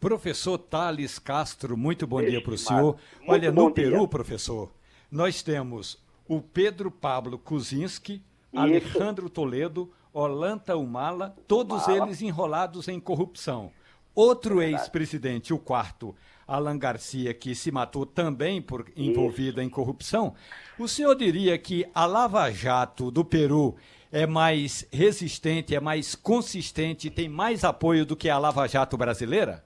[0.00, 2.96] Professor Thales Castro, muito bom dia para o senhor.
[3.26, 4.08] Olha, no Peru, dia.
[4.08, 4.72] professor,
[5.10, 8.22] nós temos o Pedro Pablo Kuczynski,
[8.54, 12.06] Alejandro Toledo, Olanta Humala, todos Humala.
[12.06, 13.70] eles enrolados em corrupção.
[14.14, 16.14] Outro é ex-presidente, o quarto,
[16.46, 20.34] Alan Garcia, que se matou também por envolvido em corrupção.
[20.78, 23.76] O senhor diria que a Lava Jato do Peru
[24.10, 29.64] é mais resistente, é mais consistente, tem mais apoio do que a Lava Jato brasileira?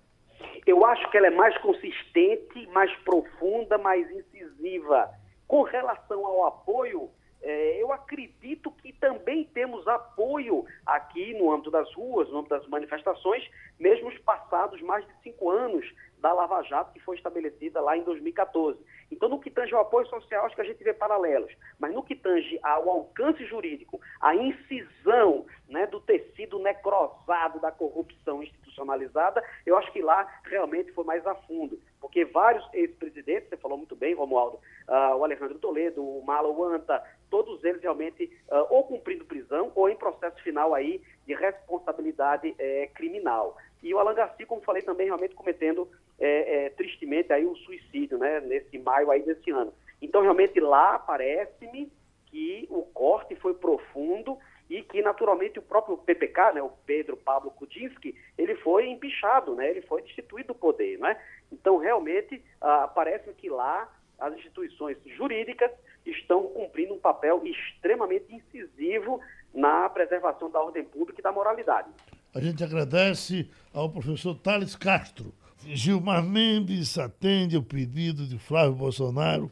[0.66, 5.08] Eu acho que ela é mais consistente, mais profunda, mais incisiva.
[5.48, 7.08] Com relação ao apoio,
[7.42, 12.66] é, eu acredito que também temos apoio aqui no âmbito das ruas, no âmbito das
[12.68, 15.84] manifestações, mesmo os passados mais de cinco anos
[16.22, 18.78] da Lava Jato, que foi estabelecida lá em 2014.
[19.10, 21.52] Então, no que tange ao apoio social, acho que a gente vê paralelos.
[21.78, 28.42] Mas no que tange ao alcance jurídico, a incisão né, do tecido necrosado da corrupção
[28.42, 31.78] institucionalizada, eu acho que lá realmente foi mais a fundo.
[32.00, 37.02] Porque vários ex-presidentes, você falou muito bem, Romualdo, uh, o Alejandro Toledo, o Malo Anta,
[37.32, 42.88] todos eles realmente uh, ou cumprindo prisão ou em processo final aí de responsabilidade é,
[42.88, 43.56] criminal.
[43.82, 45.88] E o Alan Garcia, como falei também, realmente cometendo
[46.20, 49.72] é, é, tristemente aí um suicídio, né, nesse maio aí desse ano.
[50.02, 51.90] Então, realmente lá parece-me
[52.26, 54.36] que o corte foi profundo
[54.68, 59.70] e que naturalmente o próprio PPK, né, o Pedro Pablo Kuczynski, ele foi empichado, né,
[59.70, 61.18] ele foi destituído do poder, né?
[61.50, 65.70] Então, realmente, ah, parece que lá as instituições jurídicas
[66.04, 69.20] estão cumprindo um papel extremamente incisivo
[69.54, 71.88] na preservação da ordem pública e da moralidade.
[72.34, 75.32] A gente agradece ao professor Thales Castro.
[75.64, 79.50] Gilmar Mendes atende o pedido de Flávio Bolsonaro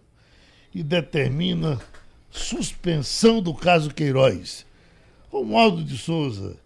[0.75, 1.79] e determina
[2.31, 4.67] suspensão do caso Queiroz.
[5.29, 6.57] Romualdo de Souza,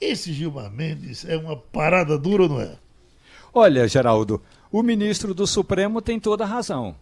[0.00, 2.76] esse Gilmar Mendes é uma parada dura não é?
[3.54, 6.94] Olha, Geraldo, o ministro do Supremo tem toda a razão.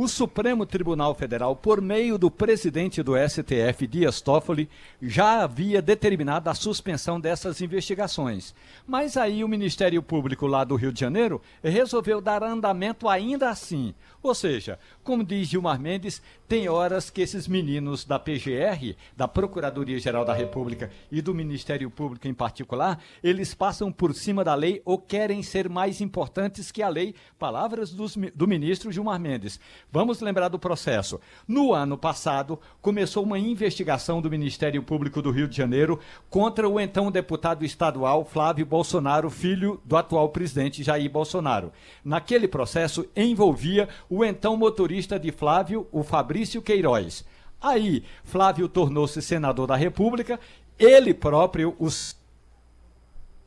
[0.00, 4.70] O Supremo Tribunal Federal, por meio do presidente do STF, Dias Toffoli,
[5.02, 8.54] já havia determinado a suspensão dessas investigações.
[8.86, 13.92] Mas aí o Ministério Público lá do Rio de Janeiro resolveu dar andamento ainda assim.
[14.22, 14.78] Ou seja,
[15.08, 20.90] como diz Gilmar Mendes, tem horas que esses meninos da PGR, da Procuradoria-Geral da República
[21.10, 25.66] e do Ministério Público em particular, eles passam por cima da lei ou querem ser
[25.66, 27.14] mais importantes que a lei.
[27.38, 29.58] Palavras dos, do ministro Gilmar Mendes.
[29.90, 31.18] Vamos lembrar do processo.
[31.46, 35.98] No ano passado, começou uma investigação do Ministério Público do Rio de Janeiro
[36.28, 41.72] contra o então deputado estadual Flávio Bolsonaro, filho do atual presidente Jair Bolsonaro.
[42.04, 47.24] Naquele processo envolvia o então motorista de Flávio, o Fabrício Queiroz.
[47.60, 50.38] Aí, Flávio tornou-se senador da República,
[50.78, 52.16] ele próprio, os.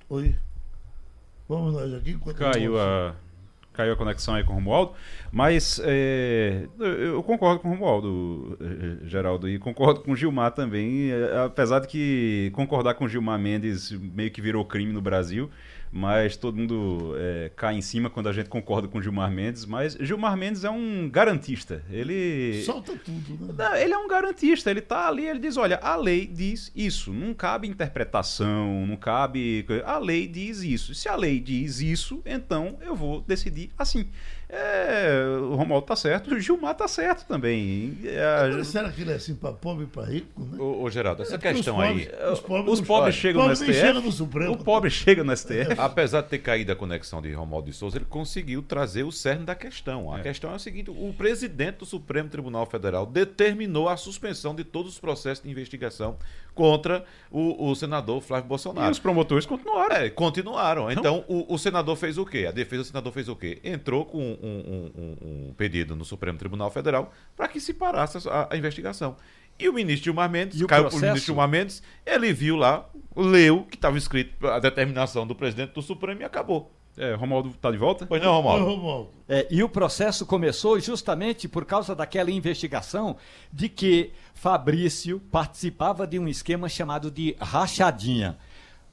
[0.09, 0.35] Oi.
[1.47, 2.17] Vamos nós aqui.
[2.33, 3.15] Caiu a
[3.73, 4.93] caiu a conexão aí com o Romualdo,
[5.31, 11.11] mas é, eu concordo com o Romualdo, é, Geraldo, e concordo com o Gilmar também,
[11.11, 15.49] é, apesar de que concordar com o Gilmar Mendes meio que virou crime no Brasil,
[15.91, 19.65] mas todo mundo é, cai em cima quando a gente concorda com Gilmar Mendes.
[19.65, 21.83] Mas Gilmar Mendes é um garantista.
[21.89, 22.63] Ele.
[22.63, 23.83] Solta tudo, né?
[23.83, 24.71] Ele é um garantista.
[24.71, 27.11] Ele tá ali, ele diz: olha, a lei diz isso.
[27.11, 29.65] Não cabe interpretação, não cabe.
[29.85, 30.95] A lei diz isso.
[30.95, 34.07] Se a lei diz isso, então eu vou decidir assim.
[34.53, 37.97] É, o Romualdo tá certo, o Gilmar tá certo também.
[38.03, 40.43] É, Agora, será que ele é assim para pobre e para rico?
[40.43, 40.57] Né?
[40.59, 42.31] Ô, ô, Geraldo, essa é questão pobres, aí.
[42.33, 43.73] Os pobres, os pobres chegam pobre no STF.
[43.73, 44.51] Chega no Supremo.
[44.51, 45.75] O pobre chega no STF.
[45.77, 49.45] Apesar de ter caído a conexão de Romualdo de Souza, ele conseguiu trazer o cerne
[49.45, 50.13] da questão.
[50.13, 50.21] A é.
[50.21, 54.91] questão é o seguinte: o presidente do Supremo Tribunal Federal determinou a suspensão de todos
[54.91, 56.17] os processos de investigação
[56.53, 58.87] contra o, o senador Flávio Bolsonaro.
[58.87, 59.95] E os promotores continuaram.
[59.95, 60.91] É, continuaram.
[60.91, 62.45] Então, o, o, senador fez o quê?
[62.47, 63.59] A defesa do senador fez o quê?
[63.63, 68.49] Entrou com um, um, um pedido no Supremo Tribunal Federal para que se parasse a,
[68.51, 69.15] a, investigação.
[69.57, 73.63] E o ministro Gilmar Mendes, e caiu o ministro Gilmar Mendes, ele viu lá, leu
[73.63, 76.71] que estava escrito a determinação do presidente do Supremo e acabou.
[76.97, 78.05] É, Romualdo está de volta?
[78.05, 78.65] Pois não, Oi, Romualdo?
[78.65, 79.09] Romualdo.
[79.27, 83.15] É, e o processo começou justamente por causa daquela investigação
[83.51, 88.37] de que Fabrício participava de um esquema chamado de rachadinha.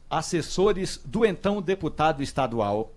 [0.09, 2.93] Assessores do então deputado estadual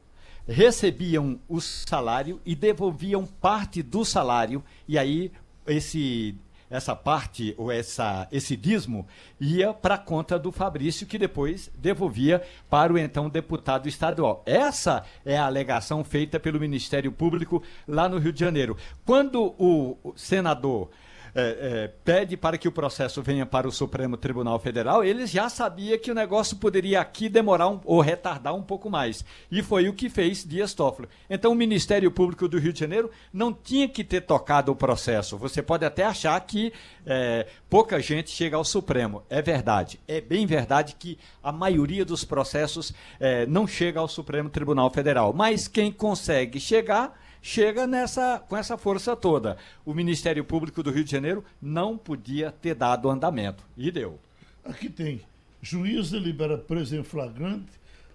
[0.48, 5.32] recebiam o salário e devolviam parte do salário, e aí
[5.68, 6.36] esse
[6.72, 9.06] essa parte ou essa esse dízimo
[9.40, 14.42] ia para conta do Fabrício que depois devolvia para o então deputado estadual.
[14.46, 18.78] Essa é a alegação feita pelo Ministério Público lá no Rio de Janeiro.
[19.06, 20.90] Quando o senador
[21.34, 25.50] é, é, pede para que o processo venha para o Supremo Tribunal Federal, eles já
[25.50, 29.24] sabia que o negócio poderia aqui demorar um, ou retardar um pouco mais.
[29.52, 31.08] E foi o que fez Dias Toffoli.
[31.30, 35.38] Então o Ministério Público do Rio de Janeiro não tinha que ter tocado o processo.
[35.38, 36.74] Você pode até achar que
[37.06, 39.24] é, pouca gente chega ao Supremo.
[39.30, 40.00] É verdade.
[40.08, 45.34] É bem verdade que a maioria dos processos é, não chega ao Supremo Tribunal Federal.
[45.34, 49.58] Mas quem consegue chegar chega nessa com essa força toda.
[49.86, 54.20] O Ministério Público do Rio de Janeiro não podia ter dado andamento e deu.
[54.64, 55.22] Aqui tem.
[55.62, 57.72] Juíza libera preso em flagrante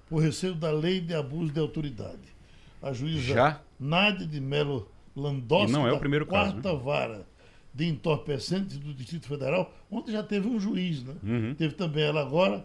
[0.08, 2.34] por receio da lei de abuso de autoridade.
[2.82, 3.60] A juíza Já?
[3.78, 7.26] Nádia de Melo Landowski, E não é o primeiro caso, quarta vara
[7.74, 11.14] de entorpecentes do Distrito Federal, onde já teve um juiz, né?
[11.22, 11.54] Uhum.
[11.54, 12.64] Teve também ela agora.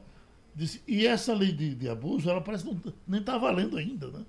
[0.55, 4.07] Disse, e essa lei de, de abuso, ela parece que não, nem está valendo ainda,
[4.07, 4.19] né?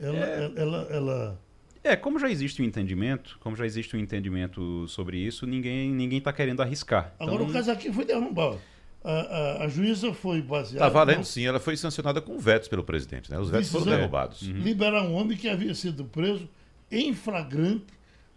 [0.00, 0.44] Ela, É.
[0.44, 1.40] ela, ela, ela-
[1.84, 6.18] É, como já existe um entendimento, como já existe um entendimento sobre isso, ninguém ninguém
[6.18, 7.14] está querendo arriscar.
[7.20, 8.58] Agora Então, o caso aqui foi derrubado.
[9.04, 10.78] A, a, a juíza foi baseada.
[10.86, 13.38] Tá valendo não- sim, ela foi sancionada com vetos pelo presidente, né?
[13.38, 13.98] Os vetos foram Decisão.
[14.00, 14.40] derrubados.
[14.40, 16.48] liberar um homem que havia sido preso
[16.90, 17.84] em flagrante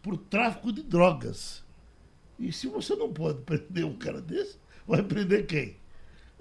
[0.03, 1.63] por tráfico de drogas.
[2.37, 5.77] E se você não pode prender um cara desse, vai prender quem?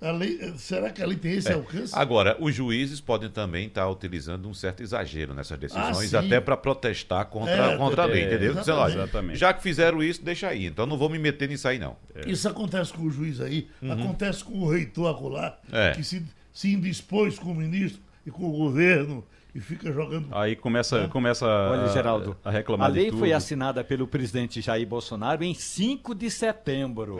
[0.00, 1.92] Lei, será que a lei tem esse alcance?
[1.96, 6.56] Agora, os juízes podem também estar utilizando um certo exagero nessas decisões, Ah, até para
[6.56, 8.62] protestar contra, É, contra a lei, é, entendeu?
[8.62, 9.38] Sei lá, exatamente.
[9.38, 10.66] já que fizeram isso, deixa aí.
[10.66, 11.96] Então não vou me meter nisso aí, não.
[12.26, 15.92] Isso acontece com o juiz aí, acontece com o reitor acolá, É.
[15.92, 16.22] que se,
[16.52, 19.24] se indispôs com o ministro e com o governo
[19.54, 20.28] e fica jogando.
[20.32, 23.20] Aí começa, começa Olha, a, Geraldo, a reclamar a lei de tudo.
[23.20, 27.18] foi assinada pelo presidente Jair Bolsonaro em 5 de setembro.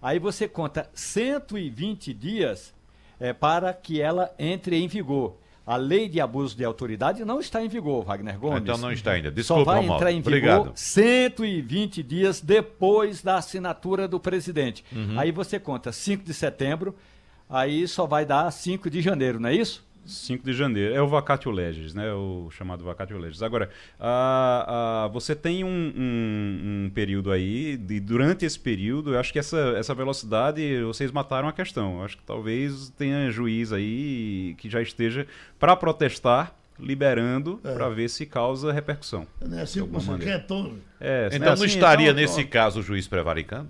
[0.00, 2.74] Aí você conta 120 dias
[3.18, 5.36] é, para que ela entre em vigor.
[5.66, 8.62] A lei de abuso de autoridade não está em vigor, Wagner Gomes.
[8.62, 9.28] Então não está ainda.
[9.28, 10.02] Só Desculpa, vai Romualdo.
[10.02, 10.72] entrar em vigor Obrigado.
[10.74, 14.82] 120 dias depois da assinatura do presidente.
[14.90, 15.18] Uhum.
[15.18, 16.96] Aí você conta 5 de setembro,
[17.50, 19.86] aí só vai dar 5 de janeiro, não é isso?
[20.06, 20.94] 5 de janeiro.
[20.94, 22.12] É o vacatio legis, né?
[22.12, 23.42] O chamado vacatio legis.
[23.42, 23.68] Agora,
[23.98, 29.32] a, a- você tem um, um- um período aí, e durante esse período, eu acho
[29.32, 31.98] que essa, essa velocidade, vocês mataram a questão.
[31.98, 35.26] Eu acho que talvez tenha juiz aí que já esteja
[35.58, 37.74] para protestar, liberando, É.
[37.74, 39.26] para ver se causa repercussão.
[39.44, 39.62] Né?
[39.62, 40.38] Assim de alguma você maneira.
[40.38, 40.74] quer, Tom.
[41.00, 43.68] É, Então né, não assim, estaria então, nesse caso o juiz prevaricando?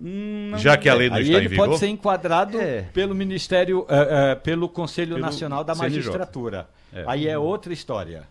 [0.00, 1.66] Hum, não- Já que a lei não está em ele vigor?
[1.66, 2.82] pode ser enquadrado É.
[2.82, 5.74] pelo Ministério, eh, eh, pelo Conselho Pelo Nacional da.
[5.74, 6.68] Magistratura.
[6.92, 7.04] É.
[7.06, 8.28] Aí é outra história.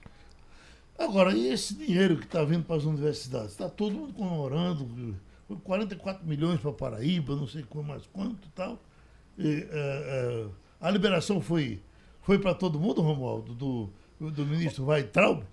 [0.98, 3.52] Agora, e esse dinheiro que está vindo para as universidades?
[3.52, 5.16] Está todo mundo comemorando.
[5.48, 8.80] Foi 44 milhões para Paraíba, não sei mais quanto e tal.
[9.38, 10.46] E, eh, eh,
[10.82, 11.80] a liberação foi,
[12.22, 13.90] foi para todo mundo, Romualdo, do,
[14.20, 15.44] do ministro Weitraub?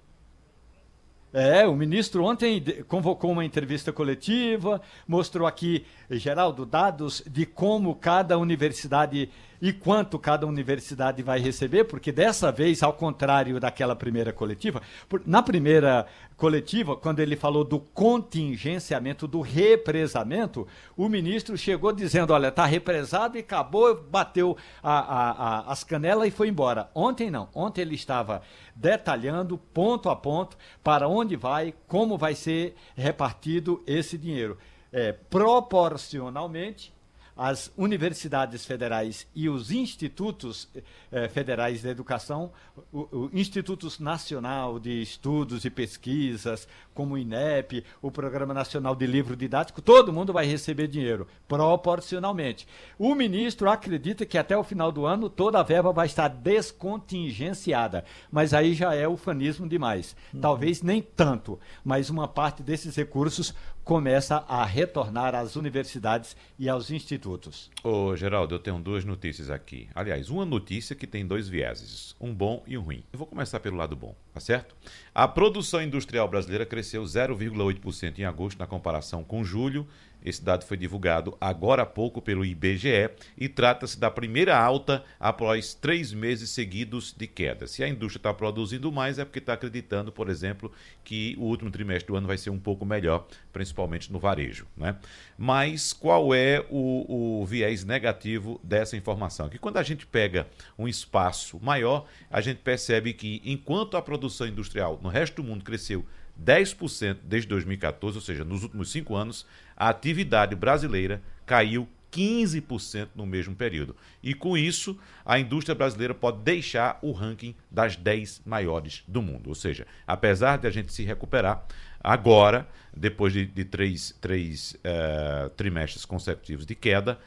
[1.37, 8.39] É, o ministro ontem convocou uma entrevista coletiva, mostrou aqui, Geraldo, dados de como cada
[8.39, 9.29] universidade
[9.65, 15.23] e quanto cada universidade vai receber, porque dessa vez, ao contrário daquela primeira coletiva, por-
[15.25, 16.05] na primeira
[16.37, 23.39] coletiva, quando ele falou do contingenciamento, do represamento, o ministro chegou dizendo: olha, está represado
[23.39, 26.91] e acabou, bateu a- a- a- as canelas e foi embora.
[26.95, 28.43] Ontem não, ontem ele estava
[28.77, 34.59] detalhando ponto a ponto para onde vai, como vai ser repartido esse dinheiro.
[34.93, 36.94] É, proporcionalmente
[37.37, 40.69] as universidades federais e os institutos
[41.11, 42.53] eh, federais de educação,
[42.93, 49.07] o, o Institutos Nacional de Estudos e Pesquisas, como o INEP, o Programa Nacional de
[49.07, 52.69] Livro Didático, todo mundo vai receber dinheiro, proporcionalmente.
[52.97, 58.05] O ministro acredita que até o final do ano toda a verba vai estar descontingenciada,
[58.31, 60.15] mas aí já é ufanismo demais.
[60.41, 63.53] Talvez nem tanto, mas uma parte desses recursos
[63.85, 67.71] começa a retornar às universidades e aos institutos.
[67.83, 69.89] Ô, Geraldo, eu tenho duas notícias aqui.
[69.95, 73.05] Aliás, uma notícia que tem dois vieses, um bom e um ruim.
[73.13, 74.75] Eu vou começar pelo lado bom, tá certo?
[75.15, 79.87] A produção industrial brasileira cresceu 0,8% em agosto na comparação com julho,
[80.25, 85.75] Esse dado foi divulgado agora há pouco pelo IBGE e trata-se da primeira alta após
[85.75, 87.67] três meses seguidos de queda.
[87.67, 90.73] Se a indústria está produzindo mais, é porque está acreditando, por exemplo,
[91.05, 94.67] que o último trimestre do ano vai ser um pouco melhor, principalmente no varejo.
[94.77, 94.97] Né?
[95.37, 99.51] Mas qual é o, o viés negativo dessa informação?
[99.51, 100.47] Que quando a gente pega
[100.79, 105.63] um espaço maior, a gente percebe que enquanto a produção industrial no resto do mundo
[105.63, 106.05] cresceu
[106.43, 113.27] 10% desde 2014, ou seja, nos últimos cinco anos, a atividade brasileira caiu 15% no
[113.27, 113.97] mesmo período.
[114.23, 119.49] E com isso, a indústria brasileira pode deixar o ranking das 10 maiores do mundo.
[119.49, 121.67] Ou seja, apesar de a gente se recuperar,
[122.01, 127.19] agora, depois de, de três, três uh, trimestres consecutivos de queda,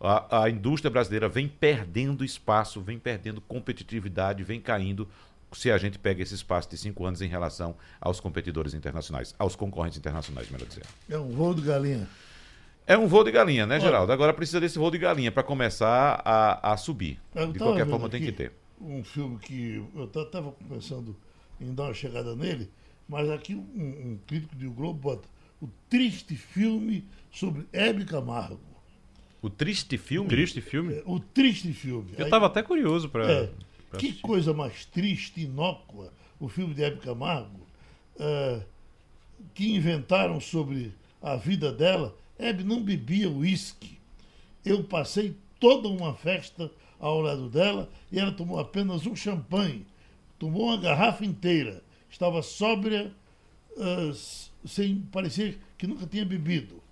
[0.00, 5.08] a, a indústria brasileira vem perdendo espaço, vem perdendo competitividade, vem caindo
[5.52, 9.56] se a gente pega esse espaço de cinco anos em relação aos competidores internacionais, aos
[9.56, 10.84] concorrentes internacionais, melhor dizer.
[11.08, 12.08] É um voo de galinha.
[12.86, 14.12] É um voo de galinha, né, Geraldo?
[14.12, 17.20] Agora precisa desse voo de galinha para começar a, a subir.
[17.34, 18.52] Eu de qualquer forma, tem que ter.
[18.80, 21.16] Um filme que eu estava pensando
[21.60, 22.70] em dar uma chegada nele,
[23.08, 25.28] mas aqui um, um crítico de O Globo bota
[25.60, 28.60] o triste filme sobre Hebe Camargo.
[29.40, 30.28] O triste filme?
[30.28, 30.94] Triste filme?
[30.94, 32.12] É, o triste filme.
[32.16, 33.30] Eu estava até curioso para.
[33.30, 33.50] É,
[33.98, 37.66] que coisa mais triste, inócua, o filme de Hebe Camargo,
[38.18, 38.60] é,
[39.54, 40.92] que inventaram sobre
[41.22, 42.16] a vida dela.
[42.38, 43.98] Hebe não bebia uísque.
[44.64, 49.86] Eu passei toda uma festa ao lado dela e ela tomou apenas um champanhe.
[50.38, 51.82] Tomou uma garrafa inteira.
[52.10, 53.12] Estava sóbria,
[54.10, 56.82] s- sem parecer que nunca tinha bebido.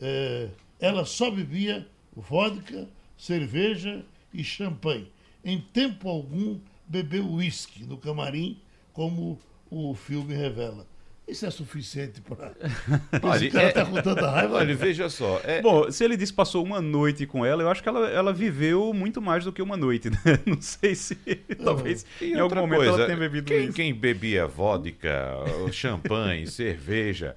[0.00, 0.48] É,
[0.80, 5.10] ela só bebia vodka, cerveja e champanhe.
[5.48, 8.58] Em tempo algum bebeu uísque no camarim,
[8.92, 9.38] como
[9.70, 10.86] o filme revela.
[11.26, 12.54] Isso é suficiente para.
[13.22, 14.56] Olha, Esse cara é- está com tanta raiva.
[14.56, 15.40] Olha, veja só.
[15.44, 18.08] É, Bom, se ele disse que passou uma noite com ela, eu acho que ela,
[18.10, 20.16] ela viveu muito mais do que uma noite, né?
[20.46, 21.14] Não sei se
[21.64, 23.72] talvez E em algum momento ela tenha bebido quem, isso.
[23.72, 25.34] quem bebia vodka,
[25.72, 27.34] champanhe, cerveja,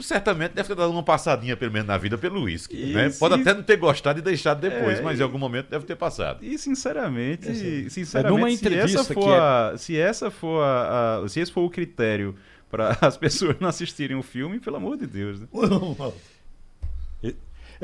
[0.00, 2.76] certamente deve ter dado uma passadinha, pelo menos, na vida pelo uísque.
[2.92, 3.10] Né?
[3.18, 3.42] Pode isso.
[3.48, 6.44] até não ter gostado e deixado depois, É, mas em algum momento deve ter passado.
[6.44, 11.28] E sinceramente, É, sinceramente, numa se essa for é- a, se essa for a, a-
[11.28, 12.34] se esse for o critério
[12.70, 15.46] para as pessoas não assistirem o filme, pelo amor de Deus, né?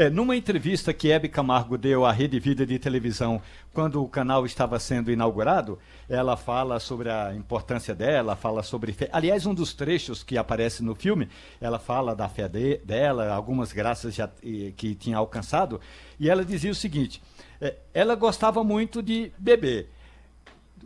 [0.01, 3.43] É, numa entrevista que Hebe Camargo deu à Rede Vida de televisão
[3.75, 5.77] quando o canal estava sendo inaugurado,
[6.09, 9.09] ela fala sobre a importância dela, fala sobre fé.
[9.11, 11.29] Aliás, um dos trechos que aparece no filme,
[11.61, 14.31] ela fala da fé de- dela, algumas graças já,
[14.77, 15.81] que tinha alcançado,
[16.21, 17.21] e ela dizia o seguinte:
[17.61, 19.91] eh, ela gostava muito de beber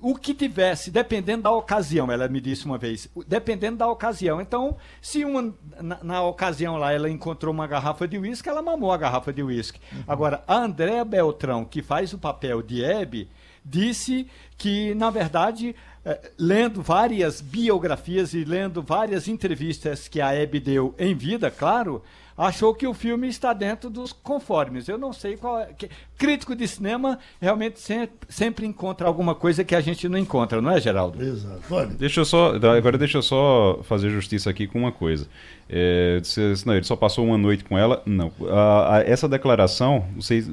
[0.03, 4.41] o que tivesse, dependendo da ocasião, ela me disse uma vez, dependendo da ocasião.
[4.41, 8.91] Então, se uma, na, na ocasião lá ela encontrou uma garrafa de uísque, ela mamou
[8.91, 9.81] a garrafa de uísque.
[10.07, 13.31] Agora, a Andréa Beltrão, que faz o papel de Hebe,
[13.65, 14.27] disse
[14.59, 20.97] que, na verdade, eh, lendo várias biografias e lendo várias entrevistas que a Hebe deu
[20.99, 22.03] em vida, claro,
[22.37, 24.89] achou que o filme está dentro dos conformes.
[24.89, 25.66] Eu não sei qual é.
[25.76, 30.61] que- crítico de cinema realmente sempre, sempre encontra alguma coisa que a gente não encontra,
[30.62, 31.20] não é, Geraldo?
[31.20, 31.62] Exato.
[31.70, 35.26] Olha, Deixa eu só, agora deixa eu só fazer justiça aqui com uma coisa.
[35.68, 38.03] É, se- se não, ele só passou uma noite com ela?
[38.07, 38.30] Não.
[38.51, 40.45] A- a- essa declaração, não sei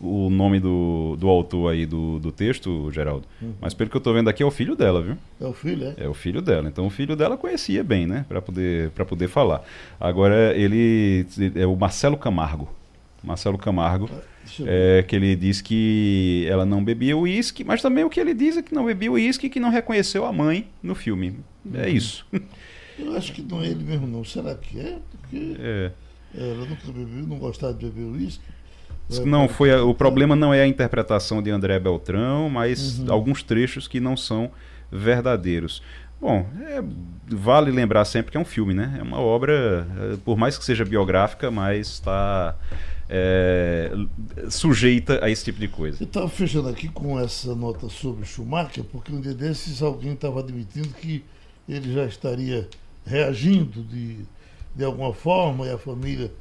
[0.00, 3.26] o, nome do, do autor aí do, do texto, Geraldo,
[3.60, 5.16] mas pelo que eu estou vendo aqui é o filho dela, viu?
[5.40, 6.04] é o filho, é?
[6.04, 6.66] É o filho dela.
[6.68, 8.24] Então o filho dela conhecia bem, né?
[8.28, 9.62] Para poder, pra poder falar.
[10.00, 11.05] Agora ele
[11.54, 12.68] é o Marcelo Camargo.
[13.24, 14.64] Marcelo Camargo, ver.
[14.66, 18.56] é, que ele diz que ela não bebia uísque, mas também o que ele diz
[18.56, 21.36] é que não bebia uísque e que não reconheceu a mãe no filme.
[21.74, 22.24] É isso.
[22.98, 24.24] Eu acho que não é ele mesmo, não.
[24.24, 24.98] Será que é?
[25.10, 25.90] Porque É.
[26.36, 28.44] ela nunca bebeu, não gostava de beber uísque.
[29.24, 33.86] Não foi a- o problema não é a interpretação de André Beltrão, mas alguns trechos
[33.88, 34.50] que não são
[34.90, 35.82] verdadeiros.
[36.20, 36.82] Bom, é,
[37.28, 38.96] vale lembrar sempre que é um filme, né?
[38.98, 42.56] É uma obra, é, por mais que seja biográfica, mas está
[43.08, 43.92] é,
[44.50, 46.02] sujeita a esse tipo de coisa.
[46.02, 50.40] Eu estava fechando aqui com essa nota sobre Schumacher, porque um dia desses alguém estava
[50.40, 51.24] admitindo que
[51.68, 52.68] ele já estaria
[53.04, 54.18] reagindo de,
[54.74, 56.32] de alguma forma e a família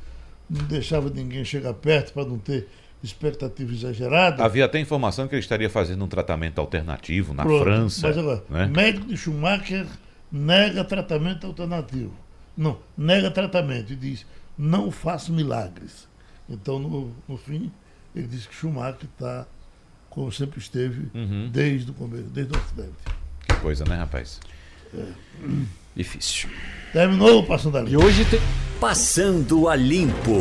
[0.49, 2.67] não deixava ninguém chegar perto para não ter
[3.05, 4.43] expectativa exagerada.
[4.43, 7.63] Havia até informação que ele estaria fazendo um tratamento alternativo na Pronto.
[7.63, 8.07] França.
[8.07, 8.65] Mas agora, né?
[8.67, 9.85] médico de Schumacher
[10.31, 12.13] nega tratamento alternativo.
[12.57, 14.25] Não, nega tratamento e diz,
[14.57, 16.07] não faço milagres.
[16.49, 17.71] Então, no, no fim,
[18.15, 19.45] ele diz que Schumacher está
[20.09, 21.49] como sempre esteve Uhum.
[21.51, 22.93] desde o começo, desde o acidente.
[23.47, 24.39] Que coisa, né, rapaz?
[25.95, 26.49] Difícil.
[26.93, 28.05] Terminou o Passando a E Limpo.
[28.05, 28.39] hoje tem.
[28.79, 30.39] Passando a Limpo.